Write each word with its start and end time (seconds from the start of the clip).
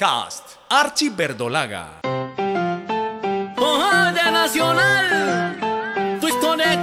Podcast 0.00 0.56
Archie 0.70 1.10
Verdolaga. 1.10 2.00
Ojalá 3.58 4.30
Nacional, 4.30 6.18
tu 6.18 6.26
historia 6.26 6.80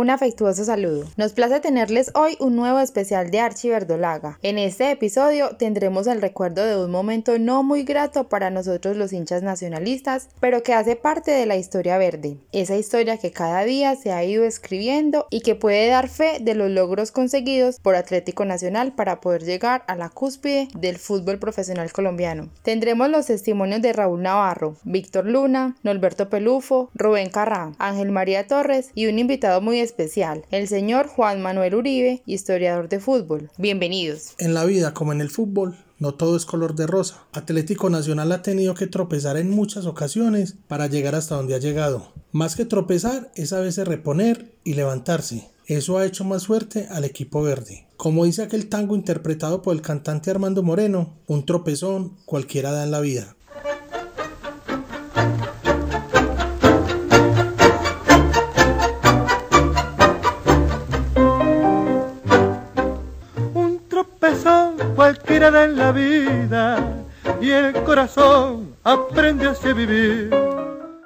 un 0.00 0.08
afectuoso 0.08 0.64
saludo. 0.64 1.04
Nos 1.18 1.34
place 1.34 1.60
tenerles 1.60 2.10
hoy 2.14 2.34
un 2.40 2.56
nuevo 2.56 2.80
especial 2.80 3.30
de 3.30 3.40
Archie 3.40 3.70
Verdolaga. 3.70 4.38
En 4.42 4.56
este 4.56 4.90
episodio 4.90 5.56
tendremos 5.58 6.06
el 6.06 6.22
recuerdo 6.22 6.64
de 6.64 6.82
un 6.82 6.90
momento 6.90 7.38
no 7.38 7.62
muy 7.62 7.82
grato 7.82 8.28
para 8.30 8.48
nosotros 8.48 8.96
los 8.96 9.12
hinchas 9.12 9.42
nacionalistas, 9.42 10.30
pero 10.40 10.62
que 10.62 10.72
hace 10.72 10.96
parte 10.96 11.32
de 11.32 11.44
la 11.44 11.56
historia 11.56 11.98
verde. 11.98 12.38
Esa 12.52 12.76
historia 12.76 13.18
que 13.18 13.30
cada 13.30 13.62
día 13.64 13.94
se 13.94 14.10
ha 14.10 14.24
ido 14.24 14.44
escribiendo 14.44 15.26
y 15.28 15.42
que 15.42 15.54
puede 15.54 15.88
dar 15.88 16.08
fe 16.08 16.38
de 16.40 16.54
los 16.54 16.70
logros 16.70 17.12
conseguidos 17.12 17.78
por 17.78 17.94
Atlético 17.94 18.46
Nacional 18.46 18.92
para 18.94 19.20
poder 19.20 19.44
llegar 19.44 19.84
a 19.86 19.96
la 19.96 20.08
cúspide 20.08 20.68
del 20.74 20.96
fútbol 20.96 21.38
profesional 21.38 21.92
colombiano. 21.92 22.48
Tendremos 22.62 23.10
los 23.10 23.26
testimonios 23.26 23.82
de 23.82 23.92
Raúl 23.92 24.22
Navarro, 24.22 24.76
Víctor 24.84 25.26
Luna, 25.26 25.76
Norberto 25.82 26.30
Pelufo, 26.30 26.88
Rubén 26.94 27.28
Carrá, 27.28 27.72
Ángel 27.78 28.10
María 28.12 28.46
Torres 28.46 28.92
y 28.94 29.06
un 29.06 29.18
invitado 29.18 29.60
muy 29.60 29.78
especial, 29.80 29.89
el 30.50 30.68
señor 30.68 31.08
Juan 31.08 31.42
Manuel 31.42 31.74
Uribe, 31.74 32.22
historiador 32.26 32.88
de 32.88 33.00
fútbol. 33.00 33.50
Bienvenidos. 33.58 34.34
En 34.38 34.54
la 34.54 34.64
vida, 34.64 34.94
como 34.94 35.12
en 35.12 35.20
el 35.20 35.30
fútbol, 35.30 35.76
no 35.98 36.14
todo 36.14 36.36
es 36.36 36.46
color 36.46 36.74
de 36.74 36.86
rosa. 36.86 37.24
Atlético 37.32 37.90
Nacional 37.90 38.32
ha 38.32 38.42
tenido 38.42 38.74
que 38.74 38.86
tropezar 38.86 39.36
en 39.36 39.50
muchas 39.50 39.86
ocasiones 39.86 40.56
para 40.68 40.86
llegar 40.86 41.14
hasta 41.14 41.34
donde 41.34 41.54
ha 41.54 41.58
llegado. 41.58 42.12
Más 42.32 42.56
que 42.56 42.64
tropezar 42.64 43.30
es 43.34 43.52
a 43.52 43.60
veces 43.60 43.86
reponer 43.86 44.54
y 44.64 44.74
levantarse. 44.74 45.48
Eso 45.66 45.98
ha 45.98 46.06
hecho 46.06 46.24
más 46.24 46.46
fuerte 46.46 46.86
al 46.90 47.04
equipo 47.04 47.42
verde. 47.42 47.86
Como 47.96 48.24
dice 48.24 48.42
aquel 48.42 48.68
tango 48.68 48.96
interpretado 48.96 49.62
por 49.62 49.74
el 49.74 49.82
cantante 49.82 50.30
Armando 50.30 50.62
Moreno, 50.62 51.18
un 51.26 51.44
tropezón 51.44 52.16
cualquiera 52.24 52.72
da 52.72 52.84
en 52.84 52.90
la 52.90 53.00
vida. 53.00 53.36
Cualquiera 65.10 65.64
en 65.64 65.76
la 65.76 65.90
vida 65.90 67.04
y 67.40 67.50
el 67.50 67.72
corazón 67.82 68.76
aprende 68.84 69.48
a 69.48 69.72
vivir. 69.72 70.30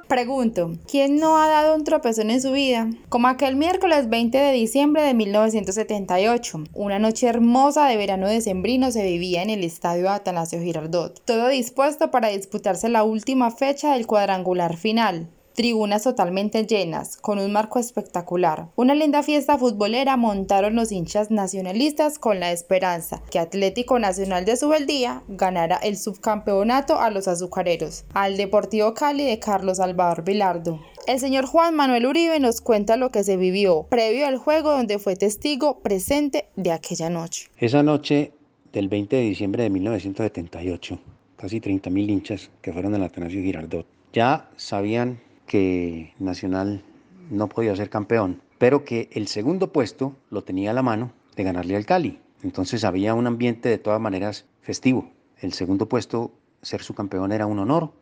Pregunto, 0.06 0.72
¿quién 0.86 1.16
no 1.16 1.38
ha 1.38 1.48
dado 1.48 1.74
un 1.74 1.84
tropezón 1.84 2.30
en 2.30 2.42
su 2.42 2.52
vida? 2.52 2.91
Como 3.08 3.28
aquel 3.28 3.56
miércoles 3.56 4.10
20 4.10 4.36
de 4.36 4.52
diciembre 4.52 5.00
de 5.02 5.14
1978, 5.14 6.64
una 6.75 6.98
noche 6.98 7.28
hermosa 7.28 7.86
de 7.86 7.97
verano 7.97 8.28
decembrino 8.28 8.91
se 8.91 9.05
vivía 9.05 9.42
en 9.42 9.48
el 9.48 9.64
estadio 9.64 10.10
Atanasio 10.10 10.60
Girardot, 10.60 11.25
todo 11.25 11.48
dispuesto 11.48 12.10
para 12.10 12.28
disputarse 12.28 12.91
la 12.91 13.05
última 13.05 13.50
fecha 13.50 13.94
del 13.94 14.06
cuadrangular 14.06 14.76
final. 14.76 15.28
Tribunas 15.54 16.03
totalmente 16.03 16.66
llenas, 16.66 17.16
con 17.16 17.38
un 17.38 17.53
marco 17.53 17.78
espectacular. 17.78 18.66
Una 18.75 18.97
linda 18.97 19.22
fiesta 19.22 19.56
futbolera 19.56 20.16
montaron 20.16 20.75
los 20.75 20.91
hinchas 20.91 21.31
nacionalistas 21.31 22.19
con 22.19 22.41
la 22.41 22.50
esperanza 22.50 23.22
que 23.31 23.38
Atlético 23.38 24.00
Nacional 24.00 24.44
de 24.44 24.56
Subeldía 24.56 25.22
ganara 25.28 25.76
el 25.76 25.97
subcampeonato 25.97 26.98
a 26.98 27.10
los 27.10 27.28
azucareros, 27.28 28.04
al 28.15 28.37
Deportivo 28.37 28.94
Cali 28.94 29.25
de 29.25 29.38
Carlos 29.38 29.76
Salvador 29.76 30.25
Vilardo. 30.25 30.81
El 31.06 31.20
señor 31.20 31.47
Juan 31.47 31.76
Manuel 31.76 32.06
Uribe 32.06 32.41
nos 32.41 32.60
cuenta 32.60 32.97
lo 32.97 33.12
que 33.12 33.22
se 33.22 33.36
vivió 33.36 33.84
previo 33.88 34.26
al 34.26 34.38
juego 34.38 34.72
donde 34.72 34.98
fue 34.98 35.15
testigo 35.15 35.78
presente 35.78 36.48
de 36.56 36.72
aquella 36.72 37.10
noche. 37.10 37.47
Esa 37.59 37.84
noche 37.84 38.32
del 38.72 38.88
20 38.88 39.15
de 39.15 39.22
diciembre 39.22 39.62
de 39.62 39.71
1978, 39.71 40.98
casi 41.36 41.60
30.000 41.60 42.10
hinchas 42.10 42.50
que 42.60 42.72
fueron 42.72 42.97
al 42.97 43.04
Atanasio 43.04 43.41
Girardot 43.41 43.86
ya 44.15 44.48
sabían 44.56 45.21
que 45.47 46.15
Nacional 46.19 46.82
no 47.31 47.49
podía 47.49 47.77
ser 47.77 47.91
campeón, 47.91 48.41
pero 48.59 48.84
que 48.84 49.09
el 49.12 49.27
segundo 49.27 49.72
puesto 49.72 50.16
lo 50.31 50.43
tenía 50.43 50.71
a 50.71 50.75
la 50.75 50.82
mano 50.82 51.12
de 51.37 51.44
ganarle 51.44 51.77
al 51.77 51.87
Cali. 51.87 52.21
Entonces 52.43 52.84
había 52.84 53.15
un 53.15 53.27
ambiente 53.27 53.69
de 53.69 53.78
todas 53.78 54.00
maneras 54.00 54.47
festivo. 54.60 55.10
El 55.41 55.53
segundo 55.53 55.88
puesto, 55.88 56.33
ser 56.62 56.83
su 56.83 56.94
campeón 56.94 57.33
era 57.33 57.47
un 57.47 57.59
honor 57.59 57.93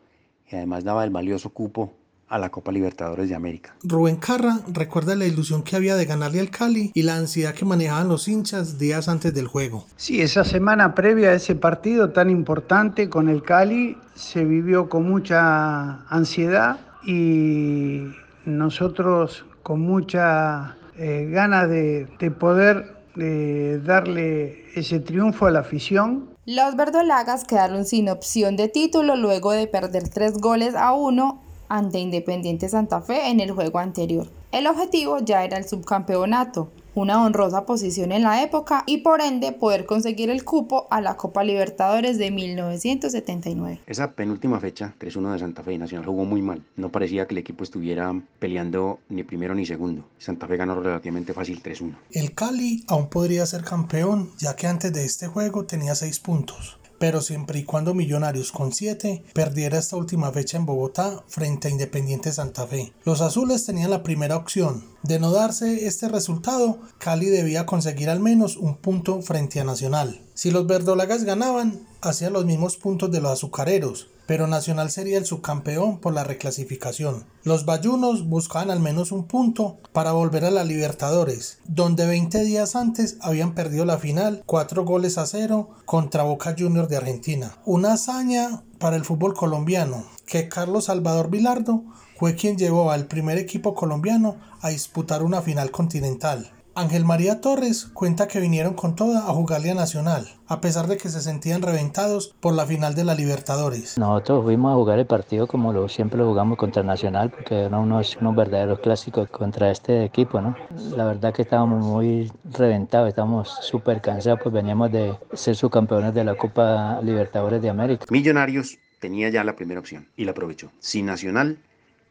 y 0.49 0.55
además 0.55 0.83
daba 0.83 1.03
el 1.03 1.09
valioso 1.09 1.49
cupo 1.49 1.93
a 2.27 2.39
la 2.39 2.49
Copa 2.49 2.71
Libertadores 2.71 3.29
de 3.29 3.35
América. 3.35 3.75
Rubén 3.83 4.15
Carra 4.15 4.59
recuerda 4.67 5.15
la 5.15 5.25
ilusión 5.25 5.61
que 5.61 5.75
había 5.75 5.95
de 5.95 6.05
ganarle 6.05 6.39
al 6.39 6.49
Cali 6.49 6.91
y 6.93 7.03
la 7.03 7.15
ansiedad 7.15 7.53
que 7.53 7.63
manejaban 7.63 8.07
los 8.07 8.27
hinchas 8.27 8.79
días 8.79 9.07
antes 9.07 9.33
del 9.33 9.47
juego. 9.47 9.85
Sí, 9.97 10.21
esa 10.21 10.43
semana 10.43 10.95
previa 10.95 11.29
a 11.29 11.33
ese 11.33 11.55
partido 11.55 12.11
tan 12.11 12.29
importante 12.29 13.07
con 13.09 13.29
el 13.29 13.43
Cali 13.43 13.97
se 14.15 14.45
vivió 14.45 14.89
con 14.89 15.07
mucha 15.07 16.03
ansiedad 16.07 16.79
y 17.05 18.07
nosotros 18.45 19.45
con 19.61 19.81
mucha 19.81 20.77
eh, 20.97 21.27
ganas 21.31 21.69
de, 21.69 22.07
de 22.19 22.31
poder 22.31 22.95
eh, 23.17 23.79
darle 23.85 24.65
ese 24.75 24.99
triunfo 24.99 25.45
a 25.45 25.51
la 25.51 25.59
afición. 25.59 26.29
Los 26.45 26.75
verdolagas 26.75 27.45
quedaron 27.45 27.85
sin 27.85 28.09
opción 28.09 28.57
de 28.57 28.67
título 28.67 29.15
luego 29.15 29.51
de 29.51 29.67
perder 29.67 30.09
tres 30.09 30.39
goles 30.39 30.75
a 30.75 30.93
uno 30.93 31.41
ante 31.69 31.99
Independiente 31.99 32.69
Santa 32.69 33.01
Fe 33.01 33.29
en 33.29 33.39
el 33.39 33.51
juego 33.51 33.79
anterior. 33.79 34.27
El 34.51 34.67
objetivo 34.67 35.19
ya 35.19 35.43
era 35.43 35.57
el 35.57 35.67
subcampeonato, 35.67 36.69
una 36.95 37.23
honrosa 37.23 37.65
posición 37.65 38.11
en 38.11 38.23
la 38.23 38.43
época 38.43 38.83
y 38.85 38.99
por 38.99 39.21
ende 39.21 39.51
poder 39.51 39.85
conseguir 39.85 40.29
el 40.29 40.43
cupo 40.43 40.87
a 40.91 41.01
la 41.01 41.17
Copa 41.17 41.43
Libertadores 41.43 42.17
de 42.17 42.31
1979. 42.31 43.81
Esa 43.87 44.11
penúltima 44.11 44.59
fecha, 44.59 44.93
3-1 44.99 45.33
de 45.33 45.39
Santa 45.39 45.63
Fe, 45.63 45.77
Nacional 45.77 46.05
jugó 46.05 46.25
muy 46.25 46.41
mal. 46.41 46.61
No 46.75 46.89
parecía 46.89 47.25
que 47.27 47.33
el 47.33 47.39
equipo 47.39 47.63
estuviera 47.63 48.13
peleando 48.39 48.99
ni 49.09 49.23
primero 49.23 49.55
ni 49.55 49.65
segundo. 49.65 50.05
Santa 50.17 50.47
Fe 50.47 50.57
ganó 50.57 50.79
relativamente 50.79 51.33
fácil 51.33 51.61
3-1. 51.61 51.95
El 52.11 52.33
Cali 52.33 52.83
aún 52.87 53.07
podría 53.07 53.45
ser 53.45 53.63
campeón, 53.63 54.31
ya 54.37 54.55
que 54.55 54.67
antes 54.67 54.93
de 54.93 55.05
este 55.05 55.27
juego 55.27 55.65
tenía 55.65 55.95
6 55.95 56.19
puntos. 56.19 56.79
Pero 57.03 57.19
siempre 57.19 57.59
y 57.59 57.63
cuando 57.65 57.93
Millonarios 57.93 58.53
con 58.53 58.71
7 58.71 59.25
perdiera 59.33 59.77
esta 59.77 59.97
última 59.97 60.31
fecha 60.31 60.55
en 60.55 60.65
Bogotá 60.65 61.21
frente 61.27 61.67
a 61.67 61.71
Independiente 61.71 62.31
Santa 62.31 62.65
Fe. 62.65 62.93
Los 63.03 63.19
azules 63.19 63.65
tenían 63.65 63.89
la 63.89 64.03
primera 64.03 64.37
opción. 64.37 64.85
De 65.01 65.19
no 65.19 65.33
darse 65.33 65.85
este 65.85 66.07
resultado, 66.07 66.79
Cali 66.99 67.25
debía 67.25 67.65
conseguir 67.65 68.09
al 68.09 68.21
menos 68.21 68.55
un 68.55 68.77
punto 68.77 69.21
frente 69.21 69.59
a 69.59 69.65
Nacional. 69.65 70.21
Si 70.33 70.49
los 70.49 70.65
verdolagas 70.65 71.25
ganaban, 71.25 71.85
hacían 71.99 72.31
los 72.31 72.45
mismos 72.45 72.77
puntos 72.77 73.11
de 73.11 73.19
los 73.19 73.33
azucareros, 73.33 74.07
pero 74.25 74.47
Nacional 74.47 74.91
sería 74.91 75.17
el 75.17 75.25
subcampeón 75.25 75.99
por 75.99 76.13
la 76.13 76.23
reclasificación. 76.23 77.25
Los 77.43 77.65
bayunos 77.65 78.27
buscaban 78.27 78.71
al 78.71 78.79
menos 78.79 79.11
un 79.11 79.25
punto 79.25 79.77
para 79.91 80.11
volver 80.11 80.45
a 80.45 80.51
la 80.51 80.63
Libertadores, 80.63 81.59
donde 81.65 82.05
20 82.05 82.43
días 82.43 82.75
antes 82.75 83.17
habían 83.21 83.53
perdido 83.53 83.85
la 83.85 83.97
final 83.97 84.43
4 84.45 84.85
goles 84.85 85.17
a 85.17 85.25
0 85.25 85.69
contra 85.85 86.23
Boca 86.23 86.55
Juniors 86.57 86.89
de 86.89 86.97
Argentina. 86.97 87.57
Una 87.65 87.93
hazaña 87.93 88.63
para 88.79 88.95
el 88.95 89.05
fútbol 89.05 89.33
colombiano, 89.33 90.05
que 90.25 90.49
Carlos 90.49 90.85
Salvador 90.85 91.29
Vilardo 91.29 91.83
fue 92.17 92.35
quien 92.35 92.57
llevó 92.57 92.91
al 92.91 93.07
primer 93.07 93.37
equipo 93.37 93.75
colombiano 93.75 94.37
a 94.61 94.69
disputar 94.69 95.23
una 95.23 95.41
final 95.41 95.71
continental. 95.71 96.51
Ángel 96.75 97.05
María 97.05 97.39
Torres 97.39 97.85
cuenta 97.93 98.27
que 98.27 98.39
vinieron 98.39 98.73
con 98.73 98.95
toda 98.95 99.29
a 99.29 99.33
jugarle 99.33 99.69
a 99.69 99.75
Nacional, 99.75 100.27
a 100.47 100.59
pesar 100.59 100.87
de 100.87 100.97
que 100.97 101.07
se 101.09 101.21
sentían 101.21 101.61
reventados 101.61 102.33
por 102.39 102.55
la 102.55 102.65
final 102.65 102.95
de 102.95 103.03
la 103.03 103.13
Libertadores. 103.13 103.95
Nosotros 103.99 104.43
fuimos 104.43 104.71
a 104.71 104.75
jugar 104.75 104.97
el 104.97 105.05
partido 105.05 105.45
como 105.45 105.71
lo, 105.71 105.87
siempre 105.87 106.17
lo 106.17 106.25
jugamos 106.25 106.57
contra 106.57 106.81
Nacional, 106.81 107.29
porque 107.29 107.65
eran 107.65 107.75
unos, 107.75 108.17
unos 108.19 108.35
verdaderos 108.35 108.79
clásicos 108.79 109.29
contra 109.29 109.69
este 109.69 110.03
equipo, 110.03 110.41
¿no? 110.41 110.55
La 110.95 111.05
verdad 111.05 111.31
que 111.31 111.43
estábamos 111.43 111.85
muy 111.85 112.31
reventados, 112.43 113.07
estábamos 113.07 113.49
súper 113.61 114.01
cansados, 114.01 114.39
pues 114.41 114.53
veníamos 114.53 114.91
de 114.91 115.15
ser 115.33 115.55
subcampeones 115.55 116.15
de 116.15 116.23
la 116.23 116.35
Copa 116.35 116.99
Libertadores 117.03 117.61
de 117.61 117.69
América. 117.69 118.07
Millonarios 118.09 118.79
tenía 118.99 119.29
ya 119.29 119.43
la 119.43 119.55
primera 119.55 119.79
opción 119.79 120.07
y 120.17 120.25
la 120.25 120.31
aprovechó. 120.31 120.71
Si 120.79 121.03
Nacional 121.03 121.59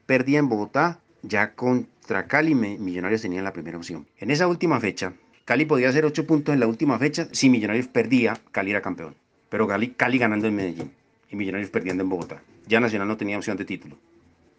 perdía 0.06 0.38
en 0.38 0.48
Bogotá, 0.48 1.00
ya 1.22 1.54
contra 2.02 2.26
Cali 2.26 2.56
Millonarios 2.56 3.22
tenía 3.22 3.42
la 3.42 3.52
primera 3.52 3.78
opción. 3.78 4.08
En 4.18 4.32
esa 4.32 4.48
última 4.48 4.80
fecha, 4.80 5.12
Cali 5.44 5.66
podía 5.66 5.88
hacer 5.88 6.04
8 6.04 6.26
puntos 6.26 6.52
en 6.52 6.58
la 6.58 6.66
última 6.66 6.98
fecha. 6.98 7.28
Si 7.30 7.48
Millonarios 7.48 7.86
perdía, 7.86 8.40
Cali 8.50 8.72
era 8.72 8.82
campeón. 8.82 9.14
Pero 9.48 9.68
Cali, 9.68 9.90
Cali 9.90 10.18
ganando 10.18 10.48
en 10.48 10.56
Medellín 10.56 10.92
y 11.30 11.36
Millonarios 11.36 11.70
perdiendo 11.70 12.02
en 12.02 12.08
Bogotá. 12.08 12.42
Ya 12.66 12.80
Nacional 12.80 13.06
no 13.06 13.16
tenía 13.16 13.38
opción 13.38 13.56
de 13.56 13.64
título, 13.64 13.98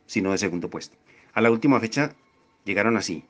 sino 0.05 0.31
de 0.31 0.37
segundo 0.37 0.69
puesto. 0.69 0.95
A 1.33 1.41
la 1.41 1.51
última 1.51 1.81
fecha 1.81 2.15
llegaron 2.63 2.95
así. 2.95 3.25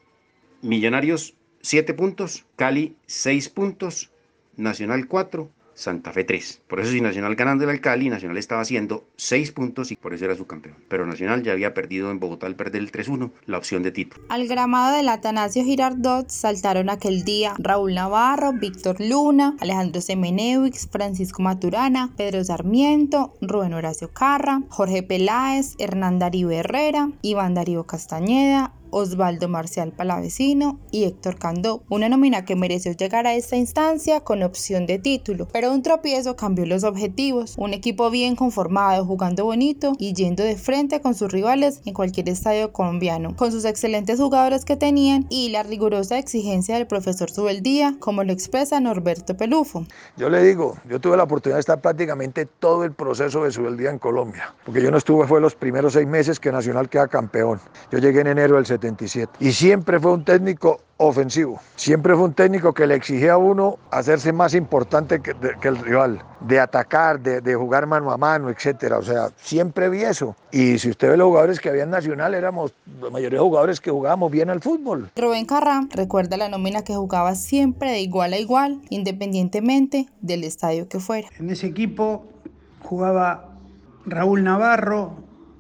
Millonarios 0.62 1.36
7 1.62 1.96
puntos, 1.96 2.46
Cali 2.56 2.96
6 3.08 3.50
puntos, 3.50 4.12
Nacional 4.58 5.08
4, 5.08 5.50
Santa 5.76 6.12
Fe 6.12 6.24
3. 6.24 6.62
Por 6.68 6.80
eso 6.80 6.92
si 6.92 7.02
Nacional 7.02 7.36
ganando 7.36 7.70
el 7.70 7.82
Cali, 7.82 8.10
Nacional 8.10 8.38
estaba 8.38 8.62
haciendo 8.62 9.06
6 9.18 9.52
puntos 9.52 9.92
y 9.92 9.96
por 9.96 10.14
eso 10.14 10.26
era 10.26 10.36
su 10.36 10.46
campeón. 10.46 10.76
Pero 10.88 11.06
Nacional 11.06 11.44
ya 11.44 11.52
había 11.52 11.74
perdido 11.74 12.12
en 12.12 12.20
Bogotá 12.20 12.48
al 12.48 12.56
perder 12.56 12.82
el 12.82 12.92
3-1 12.92 13.32
la 13.46 13.58
opción 13.58 13.84
de 13.84 13.92
título. 13.92 14.24
Al 14.30 14.48
gramado 14.48 14.96
del 14.96 15.10
Atanasio 15.10 15.64
Girardot 15.64 16.30
saltaron 16.30 16.90
aquel 16.90 17.24
día 17.24 17.54
Raúl 17.58 17.94
Navarro, 17.94 18.54
Víctor 18.54 18.98
Luna, 19.00 19.56
Alejandro 19.60 20.02
Semenewix, 20.02 20.88
Francisco 20.88 21.42
Maturana, 21.42 22.12
Pedro 22.16 22.44
Sarmiento, 22.44 23.34
Rubén 23.42 23.74
Horacio 23.74 24.12
Carra, 24.12 24.62
Jorge 24.70 25.04
Peláez, 25.04 25.76
Hernán 25.80 26.20
Darío 26.20 26.52
Herrera, 26.52 27.10
Iván 27.22 27.54
Darío 27.54 27.86
Castañeda, 27.86 28.74
Osvaldo 28.94 29.50
Marcial 29.50 29.92
Palavecino 29.92 30.80
y 30.92 31.06
Héctor 31.06 31.38
Candó, 31.38 31.84
una 31.90 32.10
nómina 32.10 32.46
que 32.46 32.56
mereció 32.56 32.92
llegar 32.92 33.26
a 33.26 33.34
esta 33.34 33.56
instancia 33.56 34.22
con 34.22 34.44
opción 34.44 34.86
de 34.86 35.00
título, 35.00 35.48
pero 35.52 35.74
un 35.74 35.82
tropiezo 35.82 36.36
cambió 36.36 36.66
los 36.68 36.84
objetivos, 36.84 37.56
un 37.58 37.74
equipo 37.74 38.12
bien 38.12 38.36
conformado, 38.36 39.06
jugando 39.06 39.46
bonito 39.46 39.94
y 39.98 40.14
yendo 40.14 40.44
de 40.44 40.56
frente 40.56 41.02
con 41.02 41.16
sus 41.16 41.32
rivales 41.32 41.82
en 41.86 41.94
cualquier 41.94 42.30
estadio 42.30 42.72
colombiano, 42.72 43.36
con 43.36 43.52
sus 43.52 43.66
excelentes 43.66 44.20
jugadores 44.20 44.64
que 44.64 44.76
tenían 44.76 45.26
y 45.30 45.50
la 45.50 45.64
rigurosa 45.64 46.20
exigencia 46.20 46.76
del 46.76 46.86
profesor 46.86 47.32
Subeldía, 47.32 47.96
como 48.00 48.24
lo 48.24 48.32
expresa 48.32 48.80
Norberto 48.80 49.36
Pelufo. 49.36 49.86
Yo 50.18 50.30
le 50.30 50.44
digo, 50.44 50.78
yo 50.88 51.02
tuve 51.02 51.18
la 51.18 51.24
oportunidad 51.24 51.58
de 51.58 51.62
estar 51.62 51.82
prácticamente 51.82 52.46
todo 52.46 52.84
el 52.84 52.94
proceso 52.94 53.44
de 53.44 53.52
Subeldía 53.52 53.90
en 53.90 53.98
Colombia, 53.98 54.54
porque 54.64 54.82
yo 54.82 54.92
no 54.92 54.98
estuve, 54.98 55.26
fue 55.26 55.42
los 55.42 55.56
primeros 55.56 55.94
seis 55.94 56.08
meses 56.08 56.40
que 56.40 56.52
Nacional 56.52 56.90
queda 56.90 57.08
campeón. 57.08 57.60
Yo 57.92 57.98
llegué 57.98 58.22
en 58.22 58.28
enero 58.28 58.58
del 58.58 58.66
70 58.66 58.83
y 59.40 59.52
siempre 59.52 60.00
fue 60.00 60.12
un 60.12 60.26
técnico 60.26 60.82
ofensivo. 60.98 61.60
Siempre 61.76 62.16
fue 62.16 62.26
un 62.26 62.34
técnico 62.34 62.74
que 62.74 62.88
le 62.88 62.96
exigía 62.96 63.34
a 63.34 63.38
uno 63.38 63.78
hacerse 63.92 64.32
más 64.32 64.54
importante 64.54 65.22
que, 65.22 65.36
que 65.60 65.68
el 65.68 65.78
rival, 65.78 66.22
de 66.42 66.60
atacar, 66.60 67.20
de, 67.20 67.42
de, 67.42 67.56
jugar 67.56 67.88
mano 67.88 68.12
a 68.12 68.18
mano, 68.18 68.50
etcétera. 68.50 68.98
O 68.98 69.04
sea, 69.04 69.30
siempre 69.38 69.90
vi 69.90 70.02
eso. 70.02 70.36
Y 70.52 70.78
si 70.80 70.90
usted 70.90 71.10
ve 71.10 71.18
los 71.18 71.28
jugadores 71.28 71.60
que 71.60 71.70
había 71.70 71.84
en 71.84 71.90
Nacional, 71.90 72.34
éramos 72.34 72.74
la 73.02 73.10
mayoría 73.10 73.40
de 73.40 73.44
jugadores 73.44 73.80
que 73.80 73.92
jugábamos 73.92 74.32
bien 74.32 74.50
al 74.50 74.62
fútbol. 74.62 75.12
Rubén 75.16 75.46
Carrá 75.46 75.88
recuerda 75.92 76.38
la 76.38 76.50
nómina 76.50 76.84
que 76.84 76.96
jugaba 76.96 77.36
siempre 77.36 77.92
de 77.92 78.02
igual 78.02 78.34
a 78.34 78.38
igual, 78.38 78.82
independientemente 78.90 80.08
del 80.22 80.44
estadio 80.44 80.88
que 80.88 81.00
fuera. 81.00 81.28
En 81.40 81.50
ese 81.50 81.68
equipo 81.68 82.26
jugaba 82.82 83.50
Raúl 84.06 84.44
Navarro, 84.44 85.18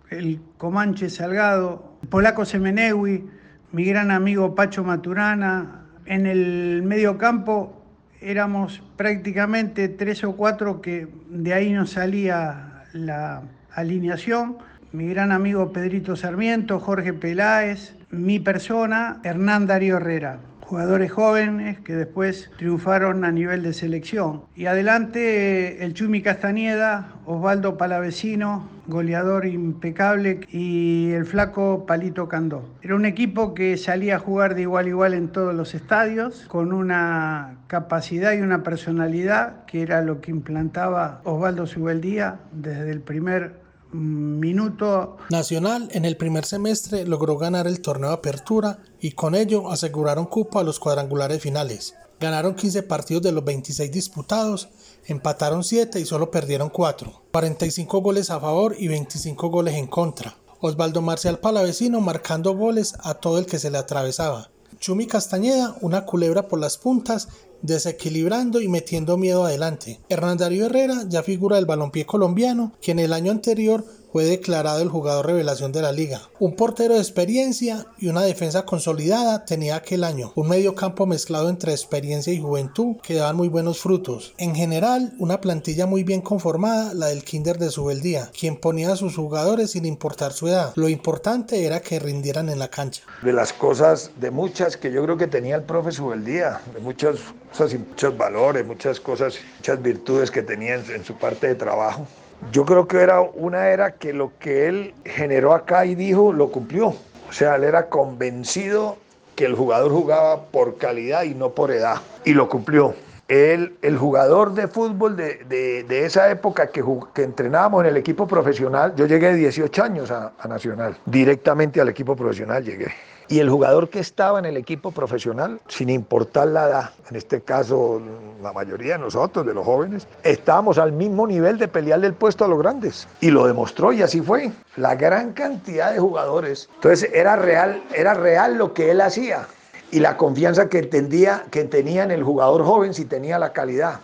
el 0.09 0.41
Comanche 0.57 1.09
Salgado, 1.09 1.92
Polaco 2.13 2.45
Semenewi, 2.45 3.27
mi 3.71 3.85
gran 3.85 4.11
amigo 4.11 4.53
Pacho 4.53 4.83
Maturana. 4.83 5.87
En 6.05 6.27
el 6.27 6.83
medio 6.83 7.17
campo 7.17 7.81
éramos 8.21 8.83
prácticamente 8.97 9.89
tres 9.89 10.23
o 10.23 10.35
cuatro 10.35 10.79
que 10.79 11.07
de 11.31 11.55
ahí 11.55 11.71
nos 11.71 11.89
salía 11.89 12.83
la 12.93 13.41
alineación. 13.73 14.57
Mi 14.91 15.07
gran 15.07 15.31
amigo 15.31 15.73
Pedrito 15.73 16.15
Sarmiento, 16.15 16.79
Jorge 16.79 17.13
Peláez, 17.13 17.95
mi 18.11 18.39
persona, 18.39 19.19
Hernán 19.23 19.65
Darío 19.65 19.97
Herrera 19.97 20.37
jugadores 20.73 21.11
jóvenes 21.11 21.77
que 21.81 21.93
después 21.93 22.49
triunfaron 22.57 23.25
a 23.25 23.31
nivel 23.31 23.61
de 23.61 23.73
selección. 23.73 24.45
Y 24.55 24.65
adelante 24.65 25.85
el 25.85 25.93
Chumi 25.93 26.23
Castañeda, 26.23 27.13
Osvaldo 27.27 27.77
Palavecino, 27.77 28.67
goleador 28.87 29.45
impecable, 29.45 30.39
y 30.49 31.11
el 31.11 31.27
flaco 31.27 31.85
Palito 31.85 32.27
Candó. 32.27 32.67
Era 32.81 32.95
un 32.95 33.05
equipo 33.05 33.53
que 33.53 33.77
salía 33.77 34.15
a 34.15 34.19
jugar 34.19 34.55
de 34.55 34.63
igual 34.63 34.87
a 34.87 34.89
igual 34.89 35.13
en 35.13 35.27
todos 35.27 35.53
los 35.53 35.75
estadios, 35.75 36.45
con 36.47 36.73
una 36.73 37.57
capacidad 37.67 38.33
y 38.33 38.41
una 38.41 38.63
personalidad 38.63 39.65
que 39.65 39.83
era 39.83 40.01
lo 40.01 40.21
que 40.21 40.31
implantaba 40.31 41.21
Osvaldo 41.23 41.67
Subeldía 41.67 42.39
desde 42.51 42.89
el 42.89 43.01
primer 43.01 43.62
minuto. 43.93 45.17
Nacional 45.29 45.89
en 45.91 46.05
el 46.05 46.17
primer 46.17 46.45
semestre 46.45 47.05
logró 47.05 47.37
ganar 47.37 47.67
el 47.67 47.81
torneo 47.81 48.09
de 48.09 48.15
apertura 48.15 48.79
y 48.99 49.11
con 49.11 49.35
ello 49.35 49.71
aseguraron 49.71 50.25
cupo 50.25 50.59
a 50.59 50.63
los 50.63 50.79
cuadrangulares 50.79 51.41
finales. 51.41 51.95
Ganaron 52.19 52.55
15 52.55 52.83
partidos 52.83 53.23
de 53.23 53.31
los 53.31 53.43
26 53.43 53.91
disputados, 53.91 54.69
empataron 55.05 55.63
7 55.63 55.99
y 55.99 56.05
solo 56.05 56.31
perdieron 56.31 56.69
4. 56.69 57.23
45 57.31 58.01
goles 58.01 58.29
a 58.29 58.39
favor 58.39 58.75
y 58.77 58.87
25 58.87 59.49
goles 59.49 59.75
en 59.75 59.87
contra. 59.87 60.35
Osvaldo 60.61 61.01
Marcial 61.01 61.39
Palavecino 61.39 61.99
marcando 61.99 62.55
goles 62.55 62.95
a 62.99 63.15
todo 63.15 63.39
el 63.39 63.45
que 63.45 63.59
se 63.59 63.69
le 63.69 63.77
atravesaba. 63.77 64.49
Chumi 64.79 65.07
Castañeda, 65.07 65.75
una 65.81 66.05
culebra 66.05 66.47
por 66.47 66.59
las 66.59 66.77
puntas, 66.77 67.27
desequilibrando 67.63 68.61
y 68.61 68.67
metiendo 68.67 69.17
miedo 69.17 69.45
adelante. 69.45 69.99
Hernán 70.09 70.37
Darío 70.37 70.67
Herrera, 70.67 71.05
ya 71.09 71.23
figura 71.23 71.55
del 71.55 71.65
balompié 71.65 72.05
colombiano, 72.05 72.73
que 72.81 72.91
en 72.91 72.99
el 72.99 73.13
año 73.13 73.31
anterior 73.31 73.83
fue 74.13 74.25
declarado 74.25 74.79
el 74.79 74.89
jugador 74.89 75.25
revelación 75.25 75.71
de 75.71 75.81
la 75.81 75.91
liga. 75.91 76.21
Un 76.39 76.55
portero 76.55 76.93
de 76.93 76.99
experiencia 76.99 77.87
y 77.97 78.09
una 78.09 78.21
defensa 78.21 78.63
consolidada 78.63 79.43
tenía 79.43 79.75
aquel 79.75 80.03
año. 80.03 80.31
Un 80.35 80.49
medio 80.49 80.75
campo 80.75 81.07
mezclado 81.07 81.49
entre 81.49 81.71
experiencia 81.71 82.31
y 82.31 82.39
juventud 82.39 82.97
que 83.01 83.15
daban 83.15 83.35
muy 83.35 83.47
buenos 83.47 83.79
frutos. 83.79 84.35
En 84.37 84.53
general, 84.53 85.13
una 85.17 85.41
plantilla 85.41 85.87
muy 85.87 86.03
bien 86.03 86.21
conformada, 86.21 86.93
la 86.93 87.07
del 87.07 87.23
Kinder 87.23 87.57
de 87.57 87.71
Subeldía, 87.71 88.29
quien 88.39 88.57
ponía 88.57 88.91
a 88.91 88.97
sus 88.97 89.15
jugadores 89.15 89.71
sin 89.71 89.83
importar 89.83 90.31
su 90.31 90.47
edad. 90.47 90.73
Lo 90.75 90.89
importante 90.89 91.65
era 91.65 91.81
que 91.81 91.97
rindieran 91.97 92.49
en 92.49 92.59
la 92.59 92.67
cancha. 92.67 93.01
De 93.23 93.33
las 93.33 93.51
cosas, 93.51 94.11
de 94.17 94.29
muchas 94.29 94.77
que 94.77 94.91
yo 94.91 95.03
creo 95.03 95.17
que 95.17 95.25
tenía 95.25 95.55
el 95.55 95.63
profe 95.63 95.91
Subeldía, 95.91 96.61
de 96.71 96.81
muchas 96.81 97.15
cosas 97.49 97.73
y 97.73 97.79
muchos 97.79 98.15
valores, 98.15 98.63
muchas 98.63 98.99
cosas, 98.99 99.39
muchas 99.57 99.81
virtudes 99.81 100.29
que 100.29 100.43
tenía 100.43 100.75
en, 100.75 100.85
en 100.91 101.03
su 101.03 101.15
parte 101.15 101.47
de 101.47 101.55
trabajo. 101.55 102.05
Yo 102.51 102.65
creo 102.65 102.87
que 102.87 102.97
era 102.97 103.21
una 103.21 103.69
era 103.69 103.95
que 103.95 104.13
lo 104.13 104.31
que 104.39 104.67
él 104.67 104.93
generó 105.05 105.53
acá 105.53 105.85
y 105.85 105.95
dijo 105.95 106.33
lo 106.33 106.51
cumplió. 106.51 106.87
O 107.29 107.31
sea, 107.31 107.55
él 107.55 107.63
era 107.63 107.89
convencido 107.89 108.97
que 109.35 109.45
el 109.45 109.55
jugador 109.55 109.91
jugaba 109.91 110.43
por 110.45 110.77
calidad 110.77 111.23
y 111.23 111.33
no 111.33 111.49
por 111.49 111.71
edad. 111.71 111.97
Y 112.25 112.33
lo 112.33 112.49
cumplió. 112.49 112.93
Él, 113.27 113.77
el 113.81 113.97
jugador 113.97 114.53
de 114.53 114.67
fútbol 114.67 115.15
de, 115.15 115.43
de, 115.45 115.83
de 115.83 116.05
esa 116.05 116.29
época 116.29 116.67
que, 116.67 116.83
que, 117.15 117.23
entrenábamos 117.23 117.81
en 117.83 117.89
el 117.89 117.97
equipo 117.97 118.27
profesional, 118.27 118.93
yo 118.95 119.07
llegué 119.07 119.29
de 119.29 119.35
18 119.37 119.83
años 119.83 120.11
a, 120.11 120.33
a 120.37 120.47
Nacional, 120.47 120.97
directamente 121.05 121.79
al 121.81 121.89
equipo 121.89 122.15
profesional 122.15 122.63
llegué. 122.63 122.87
Y 123.27 123.39
el 123.39 123.49
jugador 123.49 123.89
que 123.89 123.99
estaba 123.99 124.39
en 124.39 124.45
el 124.45 124.57
equipo 124.57 124.91
profesional, 124.91 125.59
sin 125.67 125.89
importar 125.89 126.47
la 126.47 126.67
edad, 126.67 126.89
en 127.09 127.15
este 127.15 127.41
caso 127.41 128.01
la 128.41 128.51
mayoría 128.53 128.93
de 128.93 128.99
nosotros, 128.99 129.45
de 129.45 129.53
los 129.53 129.65
jóvenes, 129.65 130.07
estábamos 130.23 130.77
al 130.77 130.91
mismo 130.91 131.25
nivel 131.25 131.57
de 131.57 131.67
pelearle 131.67 132.07
el 132.07 132.13
puesto 132.13 132.45
a 132.45 132.47
los 132.47 132.59
grandes. 132.59 133.07
Y 133.21 133.31
lo 133.31 133.47
demostró 133.47 133.93
y 133.93 134.01
así 134.01 134.21
fue. 134.21 134.51
La 134.75 134.95
gran 134.95 135.33
cantidad 135.33 135.93
de 135.93 135.99
jugadores. 135.99 136.69
Entonces 136.75 137.09
era 137.13 137.35
real, 137.35 137.81
era 137.95 138.13
real 138.13 138.57
lo 138.57 138.73
que 138.73 138.91
él 138.91 139.01
hacía 139.01 139.47
y 139.91 139.99
la 139.99 140.17
confianza 140.17 140.69
que, 140.69 140.79
entendía, 140.79 141.45
que 141.51 141.63
tenía 141.65 142.03
en 142.03 142.11
el 142.11 142.23
jugador 142.23 142.63
joven 142.65 142.93
si 142.93 143.05
tenía 143.05 143.37
la 143.37 143.53
calidad. 143.53 143.99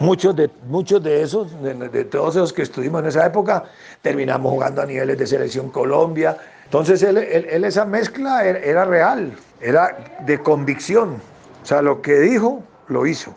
Muchos 0.00 0.36
de, 0.36 0.48
muchos 0.68 1.02
de 1.02 1.22
esos, 1.22 1.60
de, 1.60 1.74
de 1.74 2.04
todos 2.04 2.36
esos 2.36 2.52
que 2.52 2.62
estuvimos 2.62 3.02
en 3.02 3.08
esa 3.08 3.26
época, 3.26 3.64
terminamos 4.00 4.52
jugando 4.52 4.80
a 4.80 4.86
niveles 4.86 5.18
de 5.18 5.26
selección 5.26 5.70
Colombia, 5.70 6.38
entonces 6.68 7.02
él, 7.02 7.16
esa 7.64 7.86
mezcla 7.86 8.44
era, 8.44 8.58
era, 8.58 8.84
real, 8.84 9.32
era 9.58 9.96
de 10.26 10.38
convicción. 10.38 11.14
O 11.62 11.66
sea, 11.66 11.80
lo 11.80 12.02
que 12.02 12.20
dijo, 12.20 12.62
lo 12.88 13.06
hizo. 13.06 13.34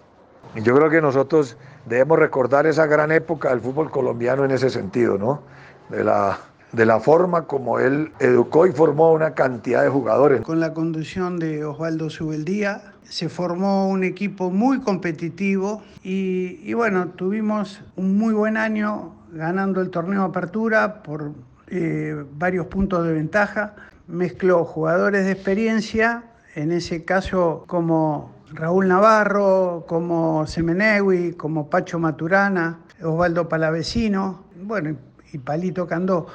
Y 0.53 0.61
yo 0.63 0.75
creo 0.75 0.89
que 0.89 0.99
nosotros 0.99 1.55
debemos 1.85 2.19
recordar 2.19 2.65
esa 2.67 2.87
gran 2.87 3.09
época 3.09 3.47
del 3.51 3.61
fútbol 3.61 3.89
colombiano 3.89 4.43
en 4.43 4.51
ese 4.51 4.69
sentido, 4.69 5.17
¿no? 5.17 5.43
De 5.87 6.03
la, 6.03 6.39
de 6.73 6.85
la 6.85 6.99
forma 6.99 7.47
como 7.47 7.79
él 7.79 8.11
educó 8.19 8.67
y 8.67 8.73
formó 8.73 9.13
una 9.13 9.33
cantidad 9.33 9.81
de 9.81 9.87
jugadores. 9.87 10.41
Con 10.41 10.59
la 10.59 10.73
conducción 10.73 11.39
de 11.39 11.63
Osvaldo 11.63 12.09
Subeldía 12.09 12.81
se 13.03 13.29
formó 13.29 13.87
un 13.87 14.03
equipo 14.03 14.51
muy 14.51 14.81
competitivo 14.81 15.83
y, 16.03 16.59
y 16.69 16.73
bueno, 16.73 17.07
tuvimos 17.11 17.81
un 17.95 18.17
muy 18.17 18.33
buen 18.33 18.57
año 18.57 19.15
ganando 19.31 19.79
el 19.79 19.89
torneo 19.89 20.23
Apertura 20.23 21.01
por 21.01 21.31
eh, 21.73 22.25
varios 22.33 22.67
puntos 22.67 23.07
de 23.07 23.13
ventaja, 23.13 23.75
mezcló 24.07 24.65
jugadores 24.65 25.25
de 25.25 25.31
experiencia, 25.31 26.23
en 26.53 26.73
ese 26.73 27.05
caso 27.05 27.63
como 27.65 28.35
Raúl 28.51 28.89
Navarro, 28.89 29.85
como 29.87 30.45
Semenewi, 30.45 31.31
como 31.33 31.69
Pacho 31.69 31.97
Maturana, 31.97 32.79
Osvaldo 33.01 33.47
Palavecino, 33.47 34.43
bueno, 34.63 34.97
y 35.31 35.37
Palito 35.37 35.87
Candó. 35.87 36.27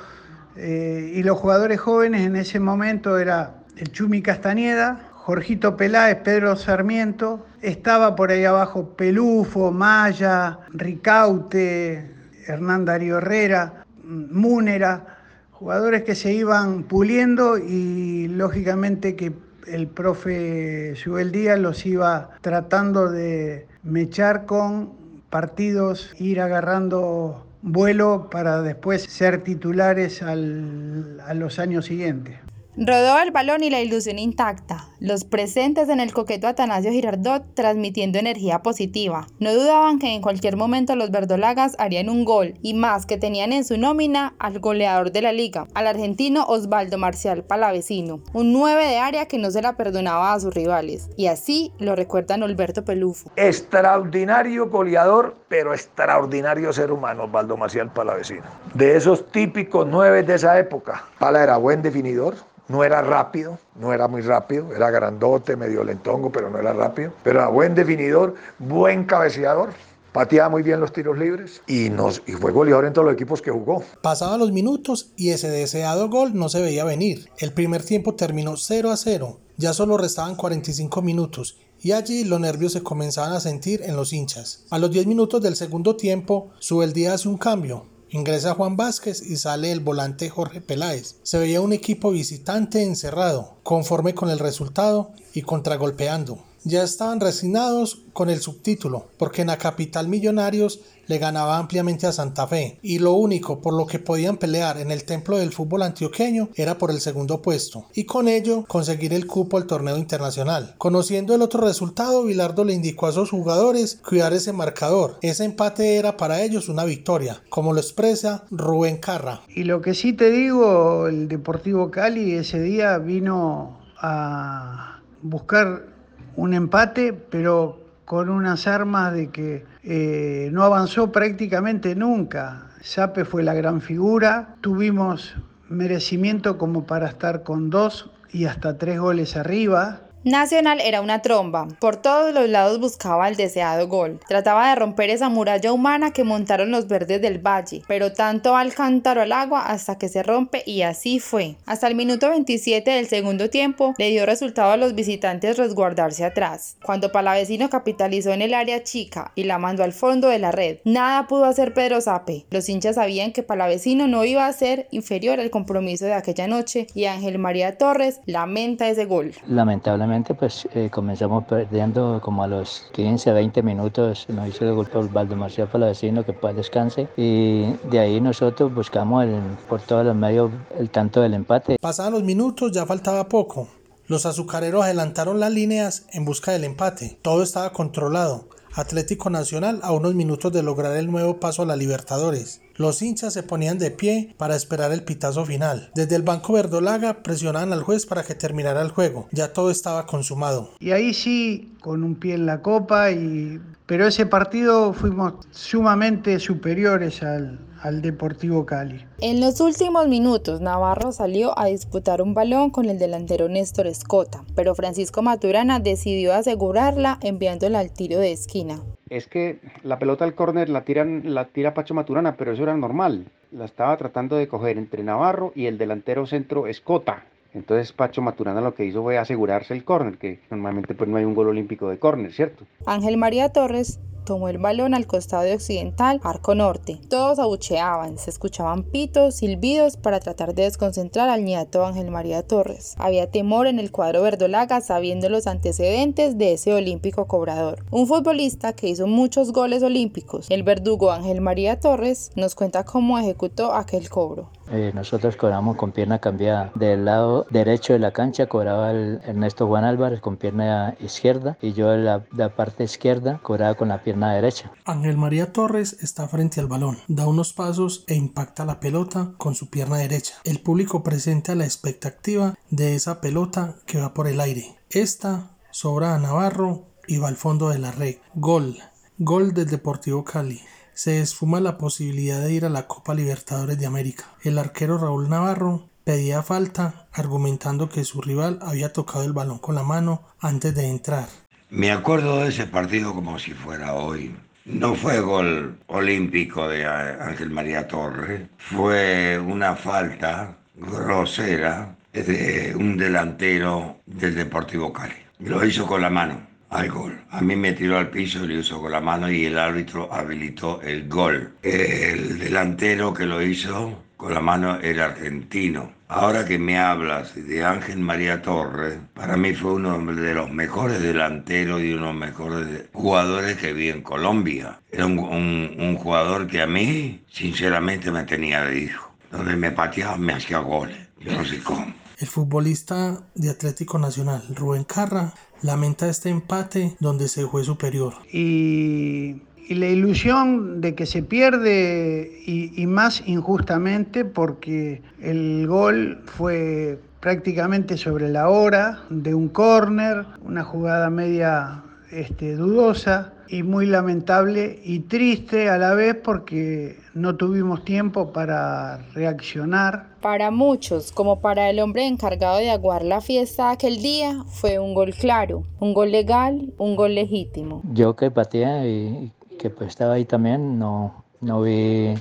Eh, 0.57 1.12
y 1.14 1.23
los 1.23 1.38
jugadores 1.38 1.81
jóvenes 1.81 2.23
en 2.23 2.37
ese 2.37 2.59
momento 2.59 3.19
era 3.19 3.57
el 3.76 3.93
Chumi 3.93 4.23
Castañeda, 4.23 5.11
Jorgito 5.12 5.76
Peláez, 5.76 6.16
Pedro 6.25 6.57
Sarmiento, 6.57 7.45
estaba 7.61 8.16
por 8.16 8.31
ahí 8.31 8.47
abajo 8.47 8.97
Pelufo, 8.97 9.71
Maya, 9.71 10.61
Ricaute, 10.71 12.14
Hernán 12.47 12.87
Darío 12.87 13.19
Herrera, 13.19 13.85
Múnera, 14.02 15.16
jugadores 15.59 16.03
que 16.03 16.15
se 16.15 16.35
iban 16.35 16.83
puliendo 16.83 17.57
y 17.57 18.29
lógicamente 18.29 19.17
que 19.17 19.33
el 19.67 19.89
profe 19.89 20.95
Joel 21.03 21.33
Díaz 21.33 21.59
los 21.59 21.87
iba 21.87 22.31
tratando 22.43 23.11
de 23.11 23.67
mechar 23.83 24.45
con 24.45 24.93
partidos, 25.31 26.15
ir 26.19 26.43
agarrando 26.43 27.47
vuelo 27.63 28.29
para 28.31 28.61
después 28.61 29.05
ser 29.05 29.43
titulares 29.43 30.23
al, 30.23 31.21
a 31.27 31.33
los 31.33 31.59
años 31.59 31.87
siguientes. 31.87 32.39
Rodó 32.78 33.18
el 33.21 33.30
balón 33.30 33.64
y 33.64 33.71
la 33.71 33.80
ilusión 33.80 34.18
intacta. 34.18 34.85
Los 35.00 35.25
presentes 35.25 35.88
en 35.88 35.99
el 35.99 36.12
coqueto 36.12 36.47
Atanasio 36.47 36.90
Girardot 36.90 37.54
transmitiendo 37.54 38.18
energía 38.18 38.59
positiva. 38.59 39.26
No 39.38 39.54
dudaban 39.54 39.99
que 39.99 40.14
en 40.14 40.21
cualquier 40.21 40.59
momento 40.59 40.95
los 40.95 41.11
verdolagas 41.11 41.75
harían 41.78 42.11
un 42.11 42.26
gol 42.26 42.52
y 42.61 42.75
más 42.75 43.06
que 43.06 43.16
tenían 43.16 43.54
en 43.54 43.64
su 43.64 43.78
nómina 43.78 44.35
al 44.38 44.59
goleador 44.59 45.11
de 45.11 45.23
la 45.23 45.33
liga, 45.33 45.68
al 45.73 45.87
argentino 45.87 46.45
Osvaldo 46.45 46.99
Marcial 46.99 47.45
Palavecino, 47.45 48.21
un 48.35 48.52
9 48.52 48.87
de 48.87 48.99
área 48.99 49.26
que 49.26 49.38
no 49.38 49.50
se 49.50 49.62
la 49.62 49.78
perdonaba 49.78 50.35
a 50.35 50.40
sus 50.40 50.52
rivales. 50.52 51.09
Y 51.16 51.28
así 51.28 51.73
lo 51.78 51.97
recuerdan 51.97 52.42
Alberto 52.42 52.85
Pelufo. 52.85 53.30
Extraordinario 53.37 54.68
goleador, 54.68 55.35
pero 55.49 55.73
extraordinario 55.73 56.75
ser 56.75 56.92
humano, 56.92 57.25
Osvaldo 57.25 57.56
Marcial 57.56 57.90
Palavecino. 57.90 58.45
De 58.75 58.97
esos 58.97 59.33
típicos 59.33 59.87
nueve 59.90 60.23
de 60.23 60.35
esa 60.35 60.59
época. 60.59 61.06
Pala 61.18 61.42
era 61.42 61.56
buen 61.56 61.80
definidor, 61.80 62.35
no 62.69 62.85
era 62.85 63.03
rápido, 63.03 63.59
no 63.77 63.93
era 63.93 64.09
muy 64.09 64.23
rápido, 64.23 64.75
era 64.75 64.91
grandote, 64.91 65.57
medio 65.57 65.85
lentongo, 65.85 66.31
pero 66.31 66.51
no 66.51 66.59
era 66.59 66.73
rápido. 66.73 67.13
Pero 67.23 67.41
era 67.41 67.49
buen 67.49 67.75
definidor, 67.75 68.35
buen 68.59 69.05
cabeceador, 69.05 69.71
pateaba 70.13 70.49
muy 70.49 70.63
bien 70.63 70.81
los 70.81 70.95
tiros 70.95 71.19
libres 71.19 71.61
y, 71.67 71.91
nos, 71.91 72.23
y 72.27 72.33
fue 72.33 72.51
goleador 72.51 72.87
en 72.87 72.93
todos 72.95 73.05
los 73.05 73.15
equipos 73.15 73.43
que 73.43 73.51
jugó. 73.51 73.85
Pasaban 74.03 74.41
los 74.41 74.51
minutos 74.51 75.13
y 75.15 75.31
ese 75.31 75.51
deseado 75.51 76.09
gol 76.09 76.31
no 76.35 76.49
se 76.49 76.63
veía 76.63 76.85
venir. 76.85 77.29
El 77.39 77.53
primer 77.53 77.85
tiempo 77.85 78.15
terminó 78.15 78.57
0 78.57 78.91
a 78.91 78.97
0. 78.97 79.41
Ya 79.59 79.73
solo 79.75 79.99
restaban 79.99 80.35
45 80.35 81.03
minutos 81.03 81.59
y 81.83 81.93
allí 81.93 82.25
los 82.25 82.41
nervios 82.41 82.73
se 82.73 82.83
comenzaban 82.83 83.33
a 83.33 83.41
sentir 83.41 83.83
en 83.85 83.95
los 83.95 84.13
hinchas. 84.13 84.65
A 84.71 84.79
los 84.79 84.91
10 84.91 85.07
minutos 85.07 85.43
del 85.43 85.55
segundo 85.55 85.97
tiempo, 85.97 86.51
Subeldía 86.59 87.13
hace 87.13 87.29
un 87.29 87.37
cambio. 87.37 87.85
Ingresa 88.11 88.55
Juan 88.55 88.77
Vázquez 88.77 89.21
y 89.21 89.37
sale 89.37 89.73
el 89.73 89.81
volante 89.81 90.31
Jorge 90.31 90.61
Peláez. 90.61 91.17
Se 91.25 91.39
veía 91.39 91.61
un 91.61 91.73
equipo 91.73 92.13
visitante 92.13 92.83
encerrado, 92.83 93.57
conforme 93.65 94.15
con 94.15 94.31
el 94.31 94.39
resultado 94.39 95.11
y 95.35 95.43
contragolpeando. 95.43 96.39
Ya 96.69 96.83
estaban 96.83 97.21
resignados 97.21 98.03
con 98.13 98.29
el 98.29 98.41
subtítulo, 98.41 99.07
porque 99.19 99.43
en 99.43 99.47
la 99.47 99.57
capital 99.57 100.09
Millonarios 100.09 100.81
le 101.07 101.19
ganaba 101.19 101.59
ampliamente 101.59 102.09
a 102.09 102.13
Santa 102.13 102.49
Fe, 102.49 102.81
y 102.83 102.99
lo 102.99 103.13
único 103.13 103.61
por 103.61 103.73
lo 103.73 103.87
que 103.87 104.01
podían 104.01 104.37
pelear 104.37 104.79
en 104.79 104.91
el 104.91 105.05
templo 105.05 105.39
del 105.39 105.53
fútbol 105.53 105.83
antioqueño 105.83 106.49
era 106.57 106.77
por 106.77 106.91
el 106.91 107.01
segundo 107.01 107.41
puesto, 107.41 107.87
y 107.95 108.03
con 108.03 108.27
ello 108.27 108.65
conseguir 108.67 109.13
el 109.13 109.29
cupo 109.29 109.59
al 109.59 109.69
torneo 109.69 109.97
internacional. 109.97 110.75
Conociendo 110.77 111.37
el 111.37 111.43
otro 111.43 111.65
resultado, 111.65 112.25
Vilardo 112.25 112.65
le 112.65 112.73
indicó 112.73 113.07
a 113.07 113.13
sus 113.13 113.31
jugadores 113.31 114.01
cuidar 114.05 114.33
ese 114.33 114.53
marcador. 114.53 115.19
Ese 115.23 115.45
empate 115.45 115.95
era 115.95 116.17
para 116.17 116.43
ellos 116.43 116.69
una 116.69 116.85
victoria, 116.85 117.45
como 117.49 117.75
lo 117.75 117.79
expresa 117.79 118.45
Rubén 118.51 118.97
Carra. 118.97 119.43
Y 119.55 119.63
lo 119.63 119.81
que 119.81 119.95
sí 119.95 120.15
te 120.15 120.33
digo, 120.33 121.07
el 121.07 121.29
Deportivo 121.29 121.93
Cali 121.93 122.33
ese 122.33 122.59
día 122.59 122.99
vino 122.99 123.79
a 123.99 125.01
buscar 125.23 125.95
un 126.37 126.55
empate, 126.55 127.12
pero 127.12 127.81
con 128.05 128.28
unas 128.31 128.66
armas 128.66 129.12
de 129.12 129.31
que 129.31 129.64
eh, 129.83 130.49
no 130.52 130.62
avanzó 130.62 131.11
prácticamente 131.11 131.95
nunca. 131.97 132.71
Sape 132.81 133.25
fue 133.25 133.43
la 133.43 133.55
gran 133.55 133.81
figura, 133.81 134.55
tuvimos 134.61 135.35
merecimiento 135.69 136.57
como 136.57 136.87
para 136.87 137.09
estar 137.09 137.43
con 137.43 137.69
dos 137.69 138.11
y 138.31 138.45
hasta 138.45 138.78
tres 138.78 139.00
goles 139.00 139.37
arriba, 139.37 140.02
Nacional 140.26 140.80
era 140.80 141.02
una 141.02 141.23
tromba. 141.23 141.68
Por 141.78 141.95
todos 141.95 142.35
los 142.35 142.49
lados 142.49 142.80
buscaba 142.80 143.28
el 143.28 143.37
deseado 143.37 143.87
gol. 143.87 144.18
Trataba 144.26 144.71
de 144.71 144.75
romper 144.75 145.09
esa 145.11 145.28
muralla 145.28 145.73
humana 145.73 146.11
que 146.11 146.25
montaron 146.25 146.73
los 146.73 146.88
verdes 146.88 147.23
del 147.23 147.38
valle, 147.38 147.85
pero 147.87 148.12
tanto 148.12 148.56
al 148.56 148.75
cántaro 148.75 149.23
al 149.23 149.30
agua 149.30 149.61
hasta 149.66 149.99
que 149.99 150.09
se 150.09 150.25
rompe 150.25 150.64
y 150.66 150.83
así 150.83 151.21
fue. 151.21 151.54
Hasta 151.64 151.87
el 151.87 151.95
minuto 151.95 152.28
27 152.28 152.90
del 152.90 153.06
segundo 153.06 153.50
tiempo 153.50 153.95
le 153.99 154.11
dio 154.11 154.26
resultado 154.26 154.73
a 154.73 154.76
los 154.76 154.97
visitantes 154.97 155.59
resguardarse 155.59 156.25
atrás. 156.25 156.76
Cuando 156.85 157.12
Palavecino 157.12 157.71
capitalizó 157.71 158.33
en 158.33 158.42
el 158.42 158.54
área 158.54 158.83
chica 158.83 159.30
y 159.37 159.45
la 159.45 159.59
mandó 159.59 159.85
al 159.85 159.92
fondo 159.92 160.26
de 160.26 160.40
la 160.40 160.50
red, 160.50 160.78
nada 160.85 161.28
pudo 161.28 161.45
hacer 161.45 161.73
Pedro 161.73 162.00
Zape. 162.00 162.47
Los 162.50 162.68
hinchas 162.68 162.97
sabían 162.97 163.30
que 163.30 163.45
Palavecino 163.45 164.09
no 164.09 164.25
iba 164.25 164.49
a 164.49 164.52
ser 164.52 164.88
inferior 164.90 165.38
al 165.38 165.50
compromiso 165.50 166.04
de 166.04 166.14
aquella 166.14 166.49
noche 166.49 166.88
y 166.95 167.04
Ángel 167.04 167.38
María 167.38 167.78
Torres 167.78 168.21
lamenta 168.26 168.88
ese 168.88 169.04
gol. 169.04 169.33
Lamentablemente 169.47 170.16
pues 170.25 170.69
eh, 170.75 170.89
comenzamos 170.91 171.45
perdiendo 171.45 172.21
como 172.23 172.43
a 172.43 172.47
los 172.47 172.85
15, 172.93 173.33
20 173.33 173.63
minutos, 173.63 174.27
nos 174.29 174.49
hizo 174.49 174.65
el 174.65 174.75
gol 174.75 174.87
por 174.87 175.11
Valdemarcia 175.13 175.67
Palavecino, 175.67 176.25
que 176.25 176.33
pues 176.33 176.57
descanse, 176.57 177.09
y 177.17 177.73
de 177.91 177.99
ahí 177.99 178.21
nosotros 178.21 178.75
buscamos 178.75 179.25
el, 179.25 179.41
por 179.69 179.81
todos 179.81 180.07
los 180.07 180.17
medios 180.17 180.51
el 180.79 180.91
tanto 180.91 181.21
del 181.21 181.35
empate. 181.35 181.77
Pasaban 181.81 182.13
los 182.13 182.23
minutos, 182.23 182.73
ya 182.73 182.87
faltaba 182.87 183.29
poco. 183.29 183.69
Los 184.07 184.25
azucareros 184.25 184.85
adelantaron 184.85 185.41
las 185.41 185.53
líneas 185.53 186.07
en 186.13 186.25
busca 186.25 186.53
del 186.53 186.65
empate. 186.65 187.19
Todo 187.23 187.43
estaba 187.43 187.73
controlado. 187.73 188.49
Atlético 188.76 189.30
Nacional 189.30 189.80
a 189.83 189.92
unos 189.92 190.14
minutos 190.14 190.52
de 190.52 190.62
lograr 190.62 190.97
el 190.99 191.11
nuevo 191.11 191.40
paso 191.40 191.62
a 191.62 191.66
la 191.66 191.76
Libertadores. 191.76 192.61
Los 192.75 193.00
hinchas 193.00 193.33
se 193.33 193.42
ponían 193.42 193.78
de 193.78 193.90
pie 193.90 194.35
para 194.37 194.54
esperar 194.54 194.92
el 194.92 195.02
pitazo 195.02 195.47
final. 195.47 195.90
Desde 195.95 196.14
el 196.14 196.23
banco 196.23 196.52
verdolaga 196.52 197.23
presionaban 197.23 197.73
al 197.73 197.83
juez 197.83 198.04
para 198.04 198.23
que 198.23 198.35
terminara 198.35 198.83
el 198.83 198.90
juego. 198.90 199.28
Ya 199.33 199.54
todo 199.54 199.71
estaba 199.71 200.04
consumado. 200.04 200.75
Y 200.78 200.90
ahí 200.90 201.14
sí, 201.14 201.73
con 201.80 202.04
un 202.04 202.16
pie 202.16 202.35
en 202.35 202.45
la 202.45 202.61
copa, 202.61 203.11
y... 203.11 203.61
pero 203.87 204.07
ese 204.07 204.26
partido 204.26 204.93
fuimos 204.93 205.35
sumamente 205.50 206.38
superiores 206.40 207.23
al, 207.23 207.61
al 207.81 208.02
Deportivo 208.02 208.66
Cali. 208.66 209.05
En 209.21 209.40
los 209.40 209.61
últimos 209.61 210.09
minutos, 210.09 210.61
Navarro 210.61 211.12
salió 211.12 211.57
a 211.59 211.66
disputar 211.66 212.21
un 212.21 212.35
balón 212.35 212.71
con 212.71 212.87
el 212.87 212.99
delantero 212.99 213.49
Néstor 213.49 213.87
Escota, 213.87 214.43
pero 214.55 214.75
Francisco 214.75 215.23
Maturana 215.23 215.78
decidió 215.78 216.35
asegurarla 216.35 217.19
enviándola 217.23 217.78
al 217.78 217.93
tiro 217.93 218.19
de 218.19 218.33
esquina. 218.33 218.81
Es 219.09 219.28
que 219.28 219.61
la 219.85 220.00
pelota 220.00 220.25
al 220.25 220.35
córner 220.35 220.69
la 220.69 220.85
tiran, 220.85 221.23
la 221.33 221.47
tira 221.47 221.75
Pacho 221.75 221.95
Maturana, 221.95 222.37
pero 222.37 222.52
eso 222.52 222.64
era 222.64 222.76
normal. 222.76 223.26
La 223.52 223.64
estaba 223.64 223.97
tratando 223.97 224.37
de 224.37 224.49
coger 224.49 224.78
entre 224.78 225.05
Navarro 225.05 225.52
y 225.55 225.66
el 225.66 225.78
delantero 225.78 226.26
centro 226.26 226.66
Escota. 226.66 227.25
Entonces 227.57 227.91
Pacho 227.93 228.21
Maturana 228.21 228.61
lo 228.61 228.75
que 228.75 228.85
hizo 228.85 229.03
fue 229.03 229.17
asegurarse 229.17 229.73
el 229.73 229.83
córner, 229.83 230.19
que 230.19 230.41
normalmente 230.51 230.95
pues 230.95 231.09
no 231.09 231.17
hay 231.17 231.25
un 231.25 231.35
gol 231.35 231.49
olímpico 231.49 231.89
de 231.89 231.99
córner, 231.99 232.33
¿cierto? 232.33 232.65
Ángel 232.85 233.17
María 233.17 233.51
Torres 233.51 233.99
tomó 234.26 234.50
el 234.50 234.59
balón 234.59 234.92
al 234.92 235.06
costado 235.06 235.45
de 235.45 235.54
occidental, 235.54 236.21
arco 236.23 236.54
norte. 236.54 237.00
Todos 237.09 237.38
abucheaban, 237.38 238.18
se 238.18 238.28
escuchaban 238.28 238.83
pitos, 238.83 239.37
silbidos 239.37 239.97
para 239.97 240.21
tratar 240.21 240.54
de 240.54 240.64
desconcentrar 240.64 241.30
al 241.30 241.47
nieto 241.47 241.87
Ángel 241.87 242.11
María 242.11 242.47
Torres. 242.47 242.95
Había 242.99 243.30
temor 243.30 243.66
en 243.66 243.78
el 243.78 243.90
cuadro 243.90 244.21
verdolaga 244.21 244.83
sabiendo 244.83 245.30
los 245.30 245.47
antecedentes 245.47 246.37
de 246.37 246.52
ese 246.52 246.75
olímpico 246.75 247.26
cobrador. 247.26 247.87
Un 247.90 248.06
futbolista 248.06 248.75
que 248.75 248.88
hizo 248.88 249.06
muchos 249.06 249.52
goles 249.52 249.83
olímpicos. 249.83 250.50
El 250.50 250.64
verdugo 250.64 251.12
Ángel 251.12 251.40
María 251.40 251.80
Torres 251.80 252.33
nos 252.35 252.54
cuenta 252.54 252.85
cómo 252.85 253.18
ejecutó 253.18 253.73
aquel 253.73 254.11
cobro. 254.11 254.50
Eh, 254.73 254.90
nosotros 254.95 255.37
cobramos 255.37 255.76
con 255.76 255.92
pierna 255.92 256.18
cambiada. 256.18 256.73
Del 256.75 257.04
lado 257.04 257.47
derecho 257.50 257.92
de 257.92 258.00
la 258.00 258.11
cancha 258.11 258.47
cobraba 258.47 258.90
el 258.90 259.21
Ernesto 259.25 259.66
Juan 259.68 259.85
Álvarez 259.85 260.21
con 260.21 260.37
pierna 260.37 260.97
izquierda 260.99 261.56
y 261.62 261.73
yo 261.73 261.97
la, 261.97 262.25
la 262.37 262.49
parte 262.49 262.83
izquierda 262.83 263.38
cobraba 263.42 263.75
con 263.75 263.88
la 263.88 264.02
pierna 264.02 264.16
derecha. 264.17 264.73
Ángel 264.85 265.17
María 265.17 265.53
Torres 265.53 265.97
está 266.01 266.27
frente 266.29 266.61
al 266.61 266.67
balón, 266.67 266.99
da 267.09 267.27
unos 267.27 267.53
pasos 267.53 268.05
e 268.07 268.15
impacta 268.15 268.65
la 268.65 268.81
pelota 268.81 269.33
con 269.37 269.55
su 269.55 269.69
pierna 269.69 269.99
derecha. 269.99 270.35
El 270.45 270.61
público 270.61 271.03
presenta 271.03 271.55
la 271.55 271.65
expectativa 271.65 272.55
de 272.71 272.95
esa 272.95 273.21
pelota 273.21 273.77
que 273.87 274.01
va 274.01 274.15
por 274.15 274.27
el 274.27 274.41
aire. 274.41 274.77
Esta 274.91 275.51
sobra 275.71 276.15
a 276.15 276.19
Navarro 276.19 276.87
y 277.07 277.19
va 277.19 277.29
al 277.29 277.37
fondo 277.37 277.69
de 277.69 277.79
la 277.79 277.93
red. 277.93 278.17
Gol. 278.35 278.79
Gol 279.19 279.55
del 279.55 279.69
Deportivo 279.69 280.25
Cali 280.25 280.61
se 280.95 281.21
esfuma 281.21 281.61
la 281.61 281.77
posibilidad 281.77 282.41
de 282.41 282.53
ir 282.53 282.65
a 282.65 282.71
la 282.71 282.87
Copa 282.87 283.15
Libertadores 283.15 283.79
de 283.79 283.87
América. 283.87 284.25
El 284.43 284.59
arquero 284.59 284.97
Raúl 284.97 285.29
Navarro 285.29 285.91
pedía 286.05 286.43
falta 286.43 287.09
argumentando 287.13 287.89
que 287.89 288.05
su 288.05 288.23
rival 288.23 288.61
había 288.63 288.93
tocado 288.93 289.25
el 289.25 289.33
balón 289.33 289.59
con 289.59 289.75
la 289.75 289.83
mano 289.83 290.23
antes 290.39 290.75
de 290.75 290.87
entrar. 290.87 291.29
Me 291.71 291.91
acuerdo 291.91 292.43
de 292.43 292.51
ese 292.51 292.67
partido 292.67 293.13
como 293.13 293.41
si 293.41 293.51
fuera 293.51 293.95
hoy. 293.95 294.33
No 294.65 294.95
fue 294.95 295.21
gol 295.21 295.77
olímpico 295.89 296.69
de 296.69 296.87
Ángel 296.87 297.51
María 297.51 297.89
Torres, 297.89 298.43
fue 298.57 299.39
una 299.39 299.75
falta 299.75 300.57
grosera 300.77 301.97
de 302.13 302.73
un 302.77 302.97
delantero 302.97 303.99
del 304.07 304.37
Deportivo 304.37 304.93
Cali. 304.93 305.15
Lo 305.41 305.65
hizo 305.65 305.87
con 305.87 306.03
la 306.03 306.11
mano 306.11 306.41
al 306.71 306.89
gol. 306.89 307.21
A 307.31 307.41
mí 307.41 307.57
me 307.57 307.73
tiró 307.73 307.99
al 307.99 308.11
piso 308.11 308.47
lo 308.47 308.59
hizo 308.59 308.81
con 308.81 308.93
la 308.93 309.01
mano 309.01 309.31
y 309.31 309.47
el 309.47 309.59
árbitro 309.59 310.13
habilitó 310.13 310.81
el 310.83 311.09
gol. 311.09 311.53
El 311.63 312.39
delantero 312.39 313.13
que 313.13 313.27
lo 313.27 313.43
hizo 313.43 314.05
con 314.17 314.35
la 314.35 314.41
mano 314.41 314.81
era 314.81 315.07
argentino. 315.07 315.93
Ahora 316.09 316.45
que 316.45 316.59
me 316.59 316.79
hablas 316.79 317.35
de 317.35 317.65
Ángel 317.65 317.99
María 317.99 318.41
Torres, 318.41 318.99
para 319.13 319.37
mí 319.37 319.53
fue 319.55 319.75
uno 319.75 319.99
de 319.99 320.35
los 320.35 320.51
mejores 320.51 321.03
delanteros 321.03 321.83
y 321.83 321.93
uno 321.93 322.07
de 322.07 322.13
los 322.13 322.21
mejores 322.21 322.85
jugadores 322.93 323.57
que 323.57 323.73
vi 323.73 323.89
en 323.89 324.03
Colombia. 324.03 324.81
Era 324.91 325.07
un, 325.07 325.19
un, 325.19 325.77
un 325.79 325.97
jugador 325.97 326.47
que 326.47 326.63
a 326.63 326.67
mí, 326.67 327.25
sinceramente, 327.29 328.11
me 328.11 328.25
tenía 328.25 328.63
de 328.63 328.79
hijo. 328.79 329.11
Donde 329.31 329.57
me 329.57 329.73
pateaba, 329.73 330.17
me 330.17 330.35
hacía 330.35 330.59
goles. 330.59 330.97
Yo 331.19 331.33
no 331.33 331.45
sé 331.45 331.61
cómo. 331.63 331.93
El 332.19 332.29
futbolista 332.29 333.21
de 333.35 333.51
Atlético 333.51 333.99
Nacional, 333.99 334.43
Rubén 334.55 334.85
Carra, 334.85 335.35
lamenta 335.61 336.09
este 336.09 336.31
empate 336.31 336.97
donde 336.99 337.29
se 337.29 337.47
fue 337.47 337.65
superior. 337.65 338.15
Y, 338.33 339.43
y 339.69 339.75
la 339.75 339.87
ilusión 339.87 340.81
de 340.81 340.95
que 340.95 341.07
se 341.07 341.23
pierde 341.23 342.41
y, 342.47 342.73
y, 342.81 342.87
más 342.87 343.23
injustamente 343.27 344.25
porque 344.25 345.03
el 345.21 345.67
gol 345.67 346.23
fue 346.25 347.01
prácticamente 347.21 347.97
sobre 347.97 348.29
la 348.29 348.49
hora 348.49 349.01
de 349.11 349.35
un 349.35 349.49
córner, 349.49 350.25
una 350.45 350.63
jugada 350.63 351.11
media 351.11 351.83
este, 352.13 352.55
dudosa 352.55 353.33
y 353.49 353.63
muy 353.63 353.87
lamentable 353.87 354.81
y 354.85 355.01
triste 355.01 355.69
a 355.69 355.79
la 355.79 355.95
vez 355.95 356.17
porque 356.17 356.99
no 357.15 357.37
tuvimos 357.37 357.85
tiempo 357.85 358.33
para 358.33 358.99
reaccionar. 359.13 360.07
Para 360.21 360.51
muchos, 360.51 361.13
como 361.13 361.41
para 361.41 361.71
el 361.71 361.81
hombre 361.81 362.07
encargado 362.07 362.59
de 362.59 362.71
aguar 362.71 363.05
la 363.05 363.21
fiesta 363.21 363.71
aquel 363.71 364.03
día, 364.03 364.45
fue 364.47 364.79
un 364.79 364.95
gol 364.95 365.15
claro, 365.15 365.65
un 365.81 365.95
gol 365.95 366.13
legal, 366.13 366.73
un 366.79 366.97
gol 366.97 367.15
legítimo. 367.15 367.83
Yo 367.93 368.15
que 368.17 368.31
pateé 368.31 368.89
y 368.89 369.33
que 369.59 369.71
pues 369.71 369.91
estaba 369.91 370.15
ahí 370.15 370.25
también, 370.25 370.79
no, 370.79 371.25
no 371.41 371.63
vi 371.63 372.15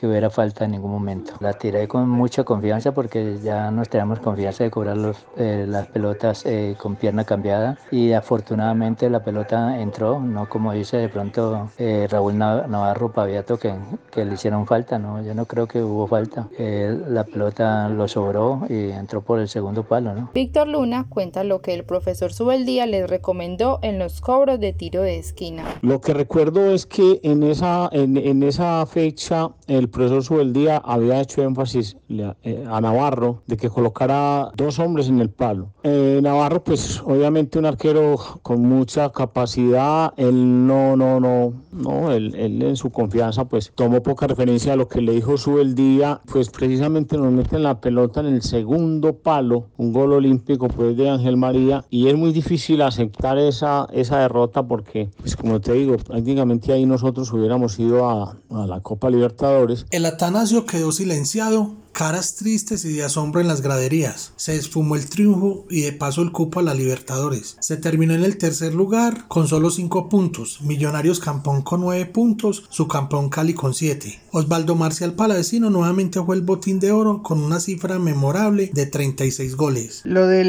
que 0.00 0.06
hubiera 0.06 0.30
falta 0.30 0.64
en 0.64 0.70
ningún 0.72 0.90
momento. 0.90 1.34
La 1.40 1.52
tiré 1.52 1.86
con 1.86 2.08
mucha 2.08 2.42
confianza 2.42 2.92
porque 2.92 3.38
ya 3.42 3.70
nos 3.70 3.90
tenemos 3.90 4.18
confianza 4.20 4.64
de 4.64 4.70
cobrar 4.70 4.96
los, 4.96 5.16
eh, 5.36 5.66
las 5.68 5.88
pelotas 5.88 6.46
eh, 6.46 6.74
con 6.80 6.96
pierna 6.96 7.24
cambiada 7.24 7.76
y 7.90 8.12
afortunadamente 8.12 9.10
la 9.10 9.22
pelota 9.22 9.78
entró, 9.78 10.18
no 10.18 10.48
como 10.48 10.72
dice 10.72 10.96
de 10.96 11.08
pronto 11.10 11.70
eh, 11.76 12.08
Raúl 12.10 12.38
Navarro 12.38 13.12
Paviato 13.12 13.58
que, 13.58 13.74
que, 14.10 14.24
le 14.24 14.34
hicieron 14.34 14.66
falta, 14.66 14.98
no, 14.98 15.22
yo 15.22 15.34
no 15.34 15.44
creo 15.44 15.66
que 15.66 15.82
hubo 15.82 16.06
falta. 16.06 16.48
la 16.58 17.24
pelota 17.24 17.88
lo 17.88 18.08
sobró 18.08 18.62
y 18.68 18.90
entró 18.90 19.20
por 19.20 19.38
el 19.38 19.48
segundo 19.48 19.82
palo. 19.82 20.14
¿no? 20.14 20.30
Víctor 20.32 20.68
Luna 20.68 21.06
cuenta 21.08 21.44
lo 21.44 21.60
que 21.60 21.74
el 21.74 21.84
profesor 21.84 22.32
Subeldía 22.32 22.86
les 22.86 23.08
recomendó 23.10 23.80
en 23.82 23.98
los 23.98 24.20
cobros 24.20 24.60
de 24.60 24.72
tiro 24.72 25.02
de 25.02 25.18
esquina. 25.18 25.64
Lo 25.82 26.00
que 26.00 26.14
recuerdo 26.14 26.70
es 26.70 26.86
que 26.86 27.20
en 27.22 27.42
esa, 27.42 27.90
en, 27.92 28.16
en 28.16 28.42
esa 28.42 28.86
fecha 28.86 29.50
el 29.66 29.89
profesor 29.90 30.22
Subeldía 30.22 30.78
había 30.78 31.20
hecho 31.20 31.42
énfasis 31.42 31.96
eh, 32.08 32.64
a 32.68 32.80
Navarro 32.80 33.42
de 33.46 33.56
que 33.56 33.68
colocara 33.68 34.50
dos 34.56 34.78
hombres 34.78 35.08
en 35.08 35.20
el 35.20 35.30
palo. 35.30 35.68
Eh, 35.82 36.20
Navarro, 36.22 36.62
pues 36.62 37.00
obviamente 37.04 37.58
un 37.58 37.66
arquero 37.66 38.16
con 38.42 38.62
mucha 38.62 39.10
capacidad, 39.10 40.12
él 40.16 40.66
no, 40.66 40.96
no, 40.96 41.20
no, 41.20 41.52
no, 41.72 42.12
él, 42.12 42.34
en 42.34 42.76
su 42.76 42.90
confianza 42.90 43.44
pues 43.44 43.72
tomó 43.74 44.02
poca 44.02 44.26
referencia 44.26 44.72
a 44.72 44.76
lo 44.76 44.88
que 44.88 45.00
le 45.00 45.12
dijo 45.12 45.36
Subeldía, 45.36 46.20
pues 46.30 46.50
precisamente 46.50 47.16
nos 47.16 47.32
meten 47.32 47.62
la 47.62 47.80
pelota 47.80 48.20
en 48.20 48.26
el 48.26 48.42
segundo 48.42 49.14
palo, 49.14 49.66
un 49.76 49.92
gol 49.92 50.12
olímpico 50.12 50.68
pues 50.68 50.96
de 50.96 51.10
Ángel 51.10 51.36
María 51.36 51.84
y 51.90 52.08
es 52.08 52.16
muy 52.16 52.32
difícil 52.32 52.82
aceptar 52.82 53.38
esa, 53.38 53.88
esa 53.92 54.18
derrota 54.18 54.62
porque, 54.62 55.10
pues 55.20 55.36
como 55.36 55.60
te 55.60 55.72
digo, 55.72 55.96
prácticamente 55.96 56.72
ahí 56.72 56.86
nosotros 56.86 57.32
hubiéramos 57.32 57.78
ido 57.78 58.08
a 58.08 58.36
la 58.66 58.80
Copa 58.80 59.10
Libertadores 59.10 59.79
el 59.90 60.06
Atanasio 60.06 60.66
quedó 60.66 60.92
silenciado, 60.92 61.74
caras 61.92 62.36
tristes 62.36 62.84
y 62.84 62.92
de 62.92 63.04
asombro 63.04 63.40
en 63.40 63.48
las 63.48 63.60
graderías. 63.60 64.32
Se 64.36 64.56
esfumó 64.56 64.96
el 64.96 65.08
triunfo 65.08 65.66
y 65.68 65.82
de 65.82 65.92
paso 65.92 66.22
el 66.22 66.32
cupo 66.32 66.60
a 66.60 66.62
la 66.62 66.74
Libertadores. 66.74 67.56
Se 67.60 67.76
terminó 67.76 68.14
en 68.14 68.24
el 68.24 68.38
tercer 68.38 68.74
lugar 68.74 69.26
con 69.28 69.48
solo 69.48 69.70
5 69.70 70.08
puntos. 70.08 70.60
Millonarios 70.62 71.20
Campón 71.20 71.62
con 71.62 71.80
9 71.80 72.06
puntos, 72.06 72.64
su 72.70 72.88
campeón 72.88 73.28
Cali 73.28 73.54
con 73.54 73.74
7. 73.74 74.20
Osvaldo 74.32 74.74
Marcial 74.76 75.14
Palavecino 75.14 75.70
nuevamente 75.70 76.22
fue 76.22 76.36
el 76.36 76.42
botín 76.42 76.80
de 76.80 76.92
oro 76.92 77.22
con 77.22 77.40
una 77.40 77.60
cifra 77.60 77.98
memorable 77.98 78.70
de 78.72 78.86
36 78.86 79.56
goles. 79.56 80.02
Lo 80.04 80.26
de 80.26 80.44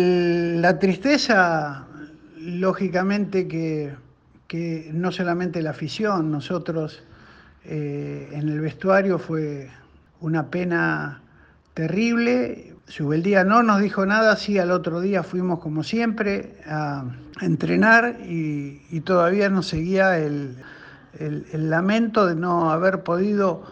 la 0.62 0.80
tristeza, 0.80 1.88
lógicamente 2.38 3.48
que, 3.48 3.94
que 4.48 4.90
no 4.94 5.12
solamente 5.12 5.62
la 5.62 5.72
afición, 5.72 6.32
nosotros 6.32 7.04
eh, 7.66 8.30
en 8.32 8.50
el 8.50 8.60
vestuario 8.60 9.20
fue 9.20 9.70
una 10.20 10.48
pena 10.48 11.22
terrible. 11.74 12.76
Subeldía 12.88 13.44
no 13.44 13.64
nos 13.64 13.82
dijo 13.82 14.06
nada, 14.06 14.36
sí, 14.36 14.60
al 14.60 14.72
otro 14.72 15.00
día 15.02 15.24
fuimos 15.24 15.60
como 15.60 15.84
siempre 15.84 16.56
a 16.68 17.06
entrenar 17.42 18.18
y, 18.22 19.00
todavía 19.02 19.50
nos 19.50 19.68
seguía 19.68 20.18
el, 20.18 20.58
el 21.18 21.70
lamento 21.70 22.26
de 22.26 22.36
no 22.36 22.72
haber 22.72 23.04
podido 23.04 23.64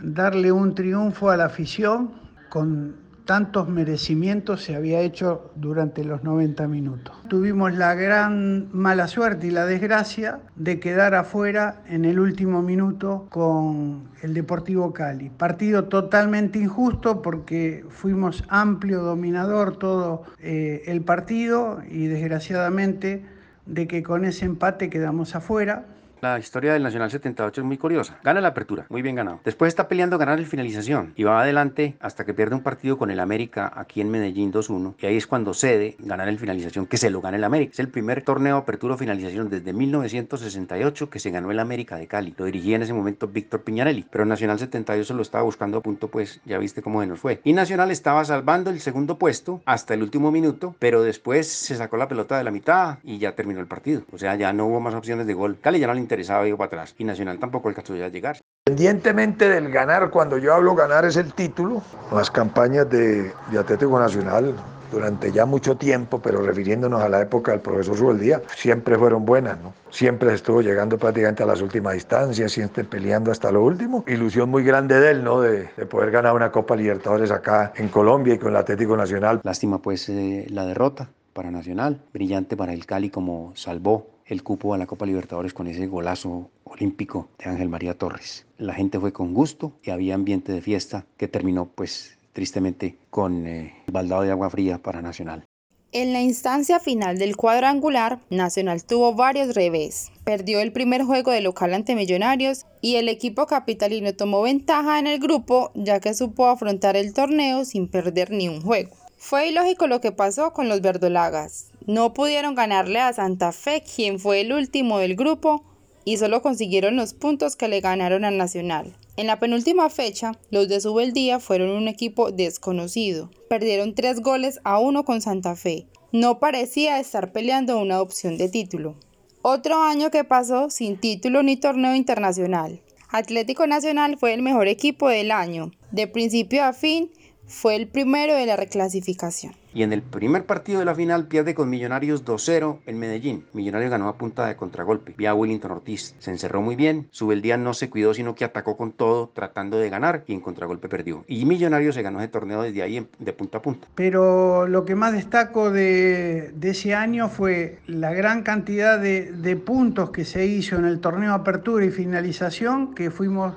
darle 0.00 0.52
un 0.52 0.74
triunfo 0.74 1.30
a 1.30 1.36
la 1.36 1.46
afición 1.46 2.12
con 2.48 3.07
tantos 3.28 3.68
merecimientos 3.68 4.62
se 4.62 4.74
había 4.74 5.00
hecho 5.00 5.50
durante 5.54 6.02
los 6.02 6.24
90 6.24 6.66
minutos. 6.66 7.14
Tuvimos 7.28 7.74
la 7.74 7.94
gran 7.94 8.70
mala 8.72 9.06
suerte 9.06 9.48
y 9.48 9.50
la 9.50 9.66
desgracia 9.66 10.40
de 10.56 10.80
quedar 10.80 11.14
afuera 11.14 11.82
en 11.90 12.06
el 12.06 12.20
último 12.20 12.62
minuto 12.62 13.26
con 13.28 14.08
el 14.22 14.32
Deportivo 14.32 14.94
Cali. 14.94 15.28
Partido 15.28 15.84
totalmente 15.84 16.58
injusto 16.58 17.20
porque 17.20 17.84
fuimos 17.90 18.44
amplio 18.48 19.02
dominador 19.02 19.76
todo 19.76 20.22
eh, 20.40 20.84
el 20.86 21.02
partido 21.02 21.82
y 21.86 22.06
desgraciadamente 22.06 23.26
de 23.66 23.86
que 23.86 24.02
con 24.02 24.24
ese 24.24 24.46
empate 24.46 24.88
quedamos 24.88 25.34
afuera. 25.34 25.84
La 26.20 26.36
historia 26.36 26.72
del 26.72 26.82
Nacional 26.82 27.12
78 27.12 27.60
es 27.60 27.64
muy 27.64 27.78
curiosa. 27.78 28.18
Gana 28.24 28.40
la 28.40 28.48
apertura, 28.48 28.86
muy 28.88 29.02
bien 29.02 29.14
ganado. 29.14 29.40
Después 29.44 29.68
está 29.68 29.86
peleando 29.86 30.18
ganar 30.18 30.40
el 30.40 30.46
finalización 30.46 31.12
y 31.14 31.22
va 31.22 31.40
adelante 31.40 31.96
hasta 32.00 32.24
que 32.24 32.34
pierde 32.34 32.56
un 32.56 32.64
partido 32.64 32.98
con 32.98 33.12
el 33.12 33.20
América 33.20 33.72
aquí 33.76 34.00
en 34.00 34.10
Medellín 34.10 34.52
2-1. 34.52 34.94
Y 34.98 35.06
ahí 35.06 35.16
es 35.16 35.28
cuando 35.28 35.54
cede 35.54 35.94
ganar 36.00 36.28
el 36.28 36.40
finalización, 36.40 36.86
que 36.86 36.96
se 36.96 37.10
lo 37.10 37.20
gana 37.20 37.36
el 37.36 37.44
América. 37.44 37.70
Es 37.72 37.78
el 37.78 37.88
primer 37.88 38.22
torneo 38.22 38.56
apertura 38.56 38.96
finalización 38.96 39.48
desde 39.48 39.72
1968 39.72 41.08
que 41.08 41.20
se 41.20 41.30
ganó 41.30 41.52
el 41.52 41.60
América 41.60 41.96
de 41.96 42.08
Cali. 42.08 42.34
Lo 42.36 42.46
dirigía 42.46 42.74
en 42.74 42.82
ese 42.82 42.94
momento 42.94 43.28
Víctor 43.28 43.62
Piñarelli, 43.62 44.04
pero 44.10 44.24
Nacional 44.24 44.58
78 44.58 45.14
lo 45.14 45.22
estaba 45.22 45.44
buscando 45.44 45.78
a 45.78 45.82
punto, 45.82 46.08
pues 46.08 46.40
ya 46.44 46.58
viste 46.58 46.82
cómo 46.82 47.00
se 47.00 47.06
nos 47.06 47.20
fue. 47.20 47.40
Y 47.44 47.52
Nacional 47.52 47.92
estaba 47.92 48.24
salvando 48.24 48.70
el 48.70 48.80
segundo 48.80 49.18
puesto 49.18 49.60
hasta 49.66 49.94
el 49.94 50.02
último 50.02 50.32
minuto, 50.32 50.74
pero 50.80 51.02
después 51.02 51.46
se 51.46 51.76
sacó 51.76 51.96
la 51.96 52.08
pelota 52.08 52.36
de 52.36 52.42
la 52.42 52.50
mitad 52.50 52.98
y 53.04 53.18
ya 53.18 53.36
terminó 53.36 53.60
el 53.60 53.68
partido. 53.68 54.02
O 54.12 54.18
sea, 54.18 54.34
ya 54.34 54.52
no 54.52 54.66
hubo 54.66 54.80
más 54.80 54.94
opciones 54.94 55.28
de 55.28 55.34
gol. 55.34 55.58
Cali 55.60 55.78
ya 55.78 55.86
no 55.86 55.94
le 55.94 56.07
interesaba 56.08 56.48
ir 56.48 56.56
para 56.56 56.66
atrás 56.66 56.94
y 56.98 57.04
Nacional 57.04 57.38
tampoco 57.38 57.68
alcanzó 57.68 57.92
a 57.92 58.08
llegar. 58.08 58.38
Independientemente 58.66 59.48
del 59.48 59.70
ganar, 59.70 60.10
cuando 60.10 60.38
yo 60.38 60.54
hablo 60.54 60.74
ganar 60.74 61.04
es 61.04 61.16
el 61.16 61.32
título, 61.32 61.82
las 62.12 62.30
campañas 62.30 62.88
de, 62.88 63.32
de 63.50 63.58
Atlético 63.58 63.98
Nacional 63.98 64.54
durante 64.90 65.30
ya 65.32 65.44
mucho 65.44 65.76
tiempo, 65.76 66.20
pero 66.20 66.40
refiriéndonos 66.40 67.02
a 67.02 67.08
la 67.08 67.20
época 67.20 67.52
del 67.52 67.60
profesor 67.60 67.96
Subeldía, 67.96 68.40
siempre 68.56 68.96
fueron 68.96 69.24
buenas, 69.24 69.58
¿no? 69.60 69.74
Siempre 69.90 70.32
estuvo 70.32 70.62
llegando 70.62 70.96
prácticamente 70.98 71.42
a 71.42 71.46
las 71.46 71.60
últimas 71.60 71.94
instancias, 71.94 72.52
siempre 72.52 72.84
peleando 72.84 73.30
hasta 73.30 73.50
lo 73.50 73.62
último. 73.62 74.04
Ilusión 74.06 74.48
muy 74.48 74.64
grande 74.64 74.98
de 74.98 75.10
él, 75.10 75.24
¿no? 75.24 75.40
De, 75.40 75.68
de 75.76 75.86
poder 75.86 76.10
ganar 76.10 76.34
una 76.34 76.50
Copa 76.50 76.74
Libertadores 76.76 77.30
acá 77.30 77.72
en 77.76 77.88
Colombia 77.88 78.34
y 78.34 78.38
con 78.38 78.50
el 78.50 78.56
Atlético 78.56 78.96
Nacional. 78.96 79.40
Lástima 79.44 79.78
pues 79.78 80.08
eh, 80.08 80.46
la 80.50 80.64
derrota 80.64 81.10
para 81.38 81.52
Nacional, 81.52 82.02
brillante 82.12 82.56
para 82.56 82.72
el 82.72 82.84
Cali 82.84 83.10
como 83.10 83.52
salvó 83.54 84.08
el 84.26 84.42
cupo 84.42 84.74
a 84.74 84.78
la 84.78 84.86
Copa 84.86 85.06
Libertadores 85.06 85.54
con 85.54 85.68
ese 85.68 85.86
golazo 85.86 86.50
olímpico 86.64 87.28
de 87.38 87.48
Ángel 87.48 87.68
María 87.68 87.96
Torres. 87.96 88.44
La 88.56 88.74
gente 88.74 88.98
fue 88.98 89.12
con 89.12 89.34
gusto 89.34 89.70
y 89.84 89.90
había 89.90 90.16
ambiente 90.16 90.50
de 90.50 90.60
fiesta 90.60 91.06
que 91.16 91.28
terminó 91.28 91.66
pues 91.66 92.18
tristemente 92.32 92.98
con 93.08 93.46
eh, 93.46 93.72
baldado 93.86 94.22
de 94.22 94.32
agua 94.32 94.50
fría 94.50 94.78
para 94.78 95.00
Nacional. 95.00 95.44
En 95.92 96.12
la 96.12 96.20
instancia 96.20 96.80
final 96.80 97.18
del 97.18 97.36
cuadrangular, 97.36 98.18
Nacional 98.30 98.82
tuvo 98.82 99.14
varios 99.14 99.54
revés. 99.54 100.10
Perdió 100.24 100.58
el 100.58 100.72
primer 100.72 101.04
juego 101.04 101.30
de 101.30 101.40
local 101.40 101.72
ante 101.72 101.94
Millonarios 101.94 102.66
y 102.80 102.96
el 102.96 103.08
equipo 103.08 103.46
capitalino 103.46 104.12
tomó 104.12 104.42
ventaja 104.42 104.98
en 104.98 105.06
el 105.06 105.20
grupo 105.20 105.70
ya 105.76 106.00
que 106.00 106.14
supo 106.14 106.48
afrontar 106.48 106.96
el 106.96 107.14
torneo 107.14 107.64
sin 107.64 107.86
perder 107.86 108.32
ni 108.32 108.48
un 108.48 108.60
juego. 108.60 108.97
Fue 109.18 109.48
ilógico 109.48 109.88
lo 109.88 110.00
que 110.00 110.12
pasó 110.12 110.52
con 110.52 110.68
los 110.68 110.80
verdolagas. 110.80 111.72
No 111.86 112.14
pudieron 112.14 112.54
ganarle 112.54 113.00
a 113.00 113.12
Santa 113.12 113.50
Fe, 113.50 113.82
quien 113.82 114.20
fue 114.20 114.40
el 114.40 114.52
último 114.52 114.98
del 114.98 115.16
grupo, 115.16 115.64
y 116.04 116.18
solo 116.18 116.40
consiguieron 116.40 116.94
los 116.94 117.14
puntos 117.14 117.56
que 117.56 117.66
le 117.66 117.80
ganaron 117.80 118.24
al 118.24 118.38
Nacional. 118.38 118.94
En 119.16 119.26
la 119.26 119.40
penúltima 119.40 119.90
fecha, 119.90 120.38
los 120.50 120.68
de 120.68 120.80
Subeldía 120.80 121.40
fueron 121.40 121.70
un 121.70 121.88
equipo 121.88 122.30
desconocido. 122.30 123.28
Perdieron 123.48 123.96
tres 123.96 124.20
goles 124.20 124.60
a 124.62 124.78
uno 124.78 125.04
con 125.04 125.20
Santa 125.20 125.56
Fe. 125.56 125.88
No 126.12 126.38
parecía 126.38 127.00
estar 127.00 127.32
peleando 127.32 127.78
una 127.78 128.00
opción 128.00 128.38
de 128.38 128.48
título. 128.48 128.94
Otro 129.42 129.82
año 129.82 130.12
que 130.12 130.22
pasó 130.22 130.70
sin 130.70 130.96
título 130.96 131.42
ni 131.42 131.56
torneo 131.56 131.96
internacional. 131.96 132.80
Atlético 133.10 133.66
Nacional 133.66 134.16
fue 134.18 134.32
el 134.32 134.42
mejor 134.42 134.68
equipo 134.68 135.08
del 135.08 135.32
año. 135.32 135.72
De 135.90 136.06
principio 136.06 136.64
a 136.64 136.72
fin, 136.72 137.10
fue 137.48 137.76
el 137.76 137.88
primero 137.88 138.34
de 138.34 138.46
la 138.46 138.56
reclasificación. 138.56 139.54
Y 139.74 139.82
en 139.82 139.92
el 139.92 140.02
primer 140.02 140.44
partido 140.44 140.78
de 140.78 140.84
la 140.84 140.94
final 140.94 141.28
pierde 141.28 141.54
con 141.54 141.70
Millonarios 141.70 142.24
2-0 142.24 142.78
en 142.86 142.98
Medellín. 142.98 143.44
Millonarios 143.52 143.90
ganó 143.90 144.08
a 144.08 144.16
punta 144.16 144.46
de 144.46 144.56
contragolpe. 144.56 145.14
Vía 145.16 145.34
Willington 145.34 145.70
Ortiz. 145.70 146.14
Se 146.18 146.30
encerró 146.30 146.62
muy 146.62 146.74
bien. 146.74 147.08
Subeldía 147.10 147.56
no 147.56 147.74
se 147.74 147.90
cuidó, 147.90 148.14
sino 148.14 148.34
que 148.34 148.44
atacó 148.44 148.76
con 148.76 148.92
todo, 148.92 149.28
tratando 149.28 149.78
de 149.78 149.88
ganar 149.90 150.24
y 150.26 150.32
en 150.32 150.40
contragolpe 150.40 150.88
perdió. 150.88 151.24
Y 151.28 151.44
Millonarios 151.44 151.94
se 151.94 152.02
ganó 152.02 152.18
ese 152.18 152.28
torneo 152.28 152.62
desde 152.62 152.82
ahí 152.82 153.06
de 153.18 153.32
punta 153.32 153.58
a 153.58 153.62
punta. 153.62 153.88
Pero 153.94 154.66
lo 154.66 154.84
que 154.84 154.94
más 154.94 155.12
destaco 155.12 155.70
de, 155.70 156.50
de 156.54 156.70
ese 156.70 156.94
año 156.94 157.28
fue 157.28 157.78
la 157.86 158.12
gran 158.12 158.42
cantidad 158.42 158.98
de, 158.98 159.32
de 159.32 159.56
puntos 159.56 160.10
que 160.10 160.24
se 160.24 160.46
hizo 160.46 160.76
en 160.76 160.86
el 160.86 161.00
torneo 161.00 161.32
Apertura 161.34 161.84
y 161.84 161.90
Finalización, 161.90 162.94
que 162.94 163.10
fuimos 163.10 163.54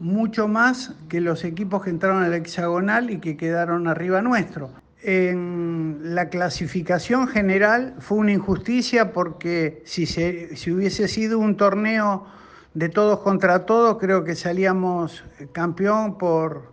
mucho 0.00 0.48
más 0.48 0.94
que 1.08 1.20
los 1.20 1.44
equipos 1.44 1.84
que 1.84 1.90
entraron 1.90 2.22
al 2.22 2.34
hexagonal 2.34 3.10
y 3.10 3.20
que 3.20 3.36
quedaron 3.36 3.86
arriba 3.86 4.22
nuestro. 4.22 4.70
En 5.02 6.14
la 6.14 6.28
clasificación 6.28 7.28
general 7.28 7.94
fue 8.00 8.18
una 8.18 8.32
injusticia 8.32 9.12
porque 9.12 9.82
si, 9.84 10.06
se, 10.06 10.56
si 10.56 10.72
hubiese 10.72 11.06
sido 11.06 11.38
un 11.38 11.56
torneo 11.56 12.26
de 12.74 12.88
todos 12.88 13.20
contra 13.20 13.66
todos, 13.66 13.98
creo 13.98 14.24
que 14.24 14.34
salíamos 14.34 15.24
campeón 15.52 16.18
por 16.18 16.72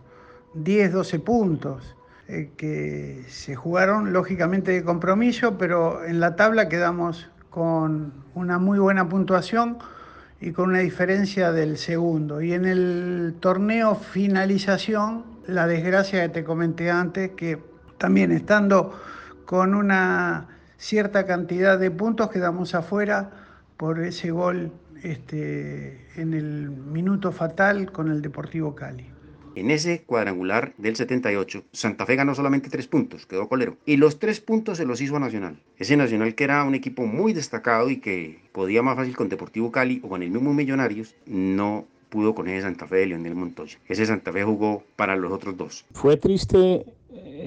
10, 0.54 0.92
12 0.92 1.18
puntos, 1.20 1.96
eh, 2.28 2.50
que 2.56 3.24
se 3.28 3.54
jugaron 3.54 4.12
lógicamente 4.12 4.72
de 4.72 4.84
compromiso, 4.84 5.56
pero 5.56 6.04
en 6.04 6.20
la 6.20 6.36
tabla 6.36 6.68
quedamos 6.68 7.30
con 7.50 8.12
una 8.34 8.58
muy 8.58 8.78
buena 8.78 9.08
puntuación 9.08 9.78
y 10.40 10.52
con 10.52 10.70
una 10.70 10.78
diferencia 10.80 11.52
del 11.52 11.78
segundo. 11.78 12.40
Y 12.40 12.52
en 12.52 12.64
el 12.64 13.34
torneo 13.40 13.94
finalización, 13.94 15.24
la 15.46 15.66
desgracia 15.66 16.22
que 16.22 16.28
te 16.28 16.44
comenté 16.44 16.90
antes, 16.90 17.30
que 17.30 17.58
también 17.98 18.30
estando 18.30 18.98
con 19.44 19.74
una 19.74 20.46
cierta 20.76 21.26
cantidad 21.26 21.78
de 21.78 21.90
puntos 21.90 22.30
quedamos 22.30 22.74
afuera 22.74 23.30
por 23.76 24.00
ese 24.00 24.30
gol 24.30 24.72
este, 25.02 26.06
en 26.20 26.34
el 26.34 26.70
minuto 26.70 27.32
fatal 27.32 27.90
con 27.90 28.10
el 28.10 28.22
Deportivo 28.22 28.74
Cali. 28.74 29.17
En 29.58 29.72
ese 29.72 30.02
cuadrangular 30.02 30.72
del 30.78 30.94
78, 30.94 31.64
Santa 31.72 32.06
Fe 32.06 32.14
ganó 32.14 32.32
solamente 32.36 32.70
tres 32.70 32.86
puntos, 32.86 33.26
quedó 33.26 33.48
colero. 33.48 33.76
Y 33.86 33.96
los 33.96 34.20
tres 34.20 34.38
puntos 34.38 34.78
se 34.78 34.84
los 34.84 35.00
hizo 35.00 35.16
a 35.16 35.18
Nacional. 35.18 35.60
Ese 35.78 35.96
Nacional 35.96 36.36
que 36.36 36.44
era 36.44 36.62
un 36.62 36.76
equipo 36.76 37.06
muy 37.06 37.32
destacado 37.32 37.90
y 37.90 37.96
que 37.96 38.38
podía 38.52 38.84
más 38.84 38.94
fácil 38.94 39.16
con 39.16 39.28
Deportivo 39.28 39.72
Cali 39.72 40.00
o 40.04 40.08
con 40.08 40.22
el 40.22 40.30
mismo 40.30 40.54
Millonarios, 40.54 41.16
no 41.26 41.86
pudo 42.08 42.36
con 42.36 42.46
ese 42.46 42.62
Santa 42.62 42.86
Fe 42.86 42.98
de 42.98 43.06
Leonel 43.06 43.34
Montoya. 43.34 43.78
Ese 43.88 44.06
Santa 44.06 44.32
Fe 44.32 44.44
jugó 44.44 44.84
para 44.94 45.16
los 45.16 45.32
otros 45.32 45.56
dos. 45.56 45.84
Fue 45.92 46.16
triste 46.16 46.84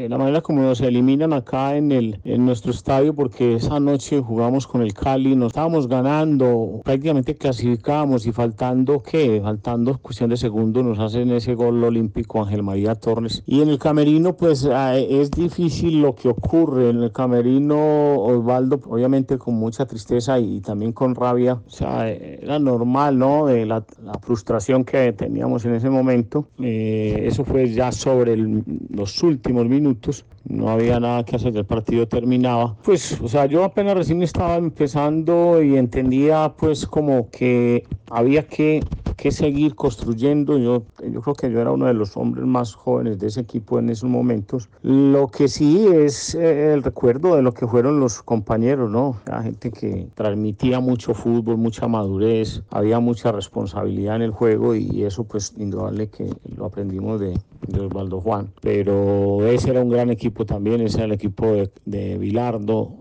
la 0.10 0.18
manera 0.18 0.42
como 0.42 0.62
nos 0.62 0.82
eliminan 0.82 1.34
acá 1.34 1.76
en, 1.76 1.92
el, 1.92 2.20
en 2.24 2.46
nuestro 2.46 2.72
estadio 2.72 3.14
porque 3.14 3.56
esa 3.56 3.80
noche 3.80 4.22
jugamos 4.22 4.68
con 4.68 4.82
el 4.82 4.94
Cali, 4.94 5.36
nos 5.36 5.48
estábamos 5.48 5.88
ganando, 5.88 6.82
prácticamente 6.84 7.36
clasificábamos 7.36 8.26
y 8.26 8.32
faltando, 8.32 9.02
¿qué? 9.04 9.40
Faltando 9.42 9.98
cuestión 10.00 10.30
de 10.30 10.38
segundos 10.38 10.84
nos 10.84 11.00
hacen 11.00 11.32
ese 11.32 11.56
gol 11.56 11.84
olímpico 11.84 12.42
Ángel 12.42 12.64
María 12.64 12.96
Torres. 12.96 13.44
Y 13.46 13.62
en 13.62 13.70
el 13.70 13.80
camerino 13.80 14.36
pues 14.36 14.68
es 14.96 15.32
difícil 15.32 16.02
lo 16.02 16.16
que 16.16 16.30
ocurre, 16.30 16.90
en 16.90 17.04
el 17.04 17.12
camerino 17.12 18.20
Osvaldo 18.20 18.80
obviamente 18.86 19.38
con 19.38 19.56
mucha 19.56 19.86
tristeza 19.86 20.40
y 20.40 20.62
también 20.62 20.94
con 20.94 21.16
rabia, 21.16 21.62
o 21.66 21.70
sea, 21.70 22.10
era 22.10 22.60
normal, 22.60 23.18
¿no? 23.18 23.46
De 23.46 23.66
la, 23.66 23.84
la 24.04 24.14
frustración 24.22 24.84
que 24.84 25.14
teníamos 25.14 25.66
en 25.66 25.76
ese 25.76 25.90
momento, 25.90 26.48
eh, 26.60 27.24
eso 27.26 27.44
fue 27.44 27.72
ya 27.72 27.92
sobre 27.92 28.34
el, 28.34 28.64
los 28.90 29.22
últimos 29.24 29.61
minutos, 29.70 30.26
no 30.46 30.70
había 30.70 31.00
nada 31.00 31.24
que 31.24 31.36
hacer, 31.36 31.56
el 31.56 31.66
partido 31.66 32.08
terminaba. 32.08 32.76
Pues, 32.84 33.20
o 33.22 33.28
sea, 33.28 33.46
yo 33.46 33.64
apenas 33.64 33.96
recién 33.96 34.22
estaba 34.24 34.56
empezando 34.56 35.62
y 35.62 35.78
entendía 35.78 36.54
pues 36.58 36.86
como 36.86 37.30
que 37.30 37.86
había 38.10 38.46
que, 38.48 38.84
que 39.16 39.32
seguir 39.32 39.76
construyendo. 39.76 40.58
Yo, 40.58 40.84
yo 41.10 41.22
creo 41.22 41.36
que 41.36 41.52
yo 41.52 41.62
era 41.62 41.72
uno 41.72 41.86
de 41.86 41.94
los 41.94 42.18
hombres 42.18 42.46
más 42.46 42.74
jóvenes 42.74 43.20
de 43.20 43.28
ese 43.28 43.42
equipo 43.42 43.80
en 43.80 43.90
esos 43.90 44.10
momentos. 44.10 44.70
Lo 44.82 45.28
que 45.28 45.48
sí 45.48 45.88
es 45.88 46.36
eh, 46.36 46.74
el 46.74 46.84
recuerdo 46.84 47.36
de 47.36 47.42
lo 47.42 47.54
que 47.54 47.68
fueron 47.68 48.00
los 48.00 48.22
compañeros, 48.22 48.92
¿no? 48.92 49.18
La 49.26 49.44
gente 49.44 49.72
que 49.72 50.08
transmitía 50.16 50.80
mucho 50.80 51.14
fútbol, 51.14 51.58
mucha 51.58 51.88
madurez, 51.88 52.64
había 52.70 53.00
mucha 53.00 53.32
responsabilidad 53.32 54.18
en 54.18 54.24
el 54.24 54.32
juego 54.32 54.76
y 54.76 55.04
eso 55.04 55.24
pues 55.24 55.54
indudable 55.58 56.08
que 56.10 56.30
lo 56.56 56.66
aprendimos 56.66 57.20
de, 57.20 57.40
de 57.68 57.80
Osvaldo 57.80 58.20
Juan. 58.20 58.52
Pero 58.62 59.46
ese 59.46 59.70
era 59.70 59.82
un 59.82 59.90
gran 59.90 60.10
equipo 60.10 60.31
también, 60.46 60.82
ese 60.82 60.98
era 60.98 61.06
el 61.06 61.12
equipo 61.12 61.48
de, 61.48 61.72
de 61.86 62.18
Bilardo, 62.18 62.98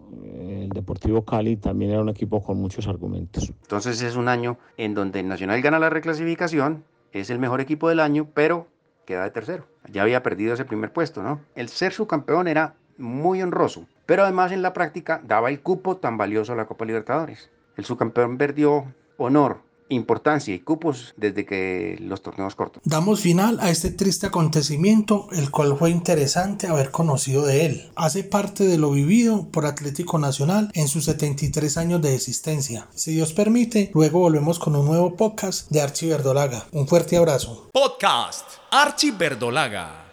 el 0.62 0.68
Deportivo 0.70 1.24
Cali 1.24 1.56
también 1.56 1.92
era 1.92 2.00
un 2.00 2.08
equipo 2.08 2.42
con 2.42 2.58
muchos 2.58 2.86
argumentos. 2.86 3.52
Entonces 3.62 4.02
es 4.02 4.16
un 4.16 4.28
año 4.28 4.58
en 4.76 4.94
donde 4.94 5.22
Nacional 5.22 5.60
gana 5.62 5.78
la 5.78 5.90
reclasificación, 5.90 6.84
es 7.12 7.30
el 7.30 7.38
mejor 7.38 7.60
equipo 7.60 7.88
del 7.88 8.00
año, 8.00 8.28
pero 8.34 8.68
queda 9.04 9.24
de 9.24 9.30
tercero. 9.30 9.66
Ya 9.90 10.02
había 10.02 10.22
perdido 10.22 10.54
ese 10.54 10.64
primer 10.64 10.92
puesto, 10.92 11.22
¿no? 11.22 11.40
El 11.54 11.68
ser 11.68 11.92
subcampeón 11.92 12.48
era 12.48 12.74
muy 12.98 13.42
honroso, 13.42 13.86
pero 14.06 14.22
además 14.22 14.52
en 14.52 14.62
la 14.62 14.72
práctica 14.72 15.20
daba 15.26 15.48
el 15.48 15.60
cupo 15.60 15.96
tan 15.96 16.16
valioso 16.16 16.52
a 16.52 16.56
la 16.56 16.66
Copa 16.66 16.84
Libertadores. 16.84 17.50
El 17.76 17.84
subcampeón 17.84 18.36
perdió 18.36 18.84
honor, 19.16 19.62
importancia 19.90 20.55
y 20.55 20.61
cupos 20.61 21.14
desde 21.16 21.44
que 21.44 21.96
los 22.00 22.22
torneos 22.22 22.55
cortos. 22.55 22.83
Damos 22.85 23.20
final 23.20 23.59
a 23.61 23.70
este 23.70 23.90
triste 23.90 24.26
acontecimiento, 24.26 25.29
el 25.33 25.50
cual 25.50 25.76
fue 25.79 25.90
interesante 25.90 26.66
haber 26.66 26.90
conocido 26.90 27.44
de 27.44 27.66
él. 27.66 27.90
Hace 27.96 28.24
parte 28.24 28.64
de 28.64 28.79
lo 28.79 28.92
vivido 28.92 29.48
por 29.50 29.66
Atlético 29.66 30.18
Nacional 30.18 30.70
en 30.74 30.88
sus 30.88 31.05
73 31.05 31.76
años 31.76 32.03
de 32.03 32.14
existencia. 32.14 32.88
Si 32.94 33.12
Dios 33.12 33.33
permite, 33.33 33.90
luego 33.94 34.20
volvemos 34.20 34.59
con 34.59 34.76
un 34.76 34.87
nuevo 34.87 35.16
podcast 35.16 35.70
de 35.70 35.83
Archie 35.83 36.09
Verdolaga. 36.09 36.66
Un 36.72 36.88
fuerte 36.88 37.16
abrazo. 37.16 37.68
Podcast 37.72 38.46
Archie 38.70 39.12
Verdolaga. 39.12 40.10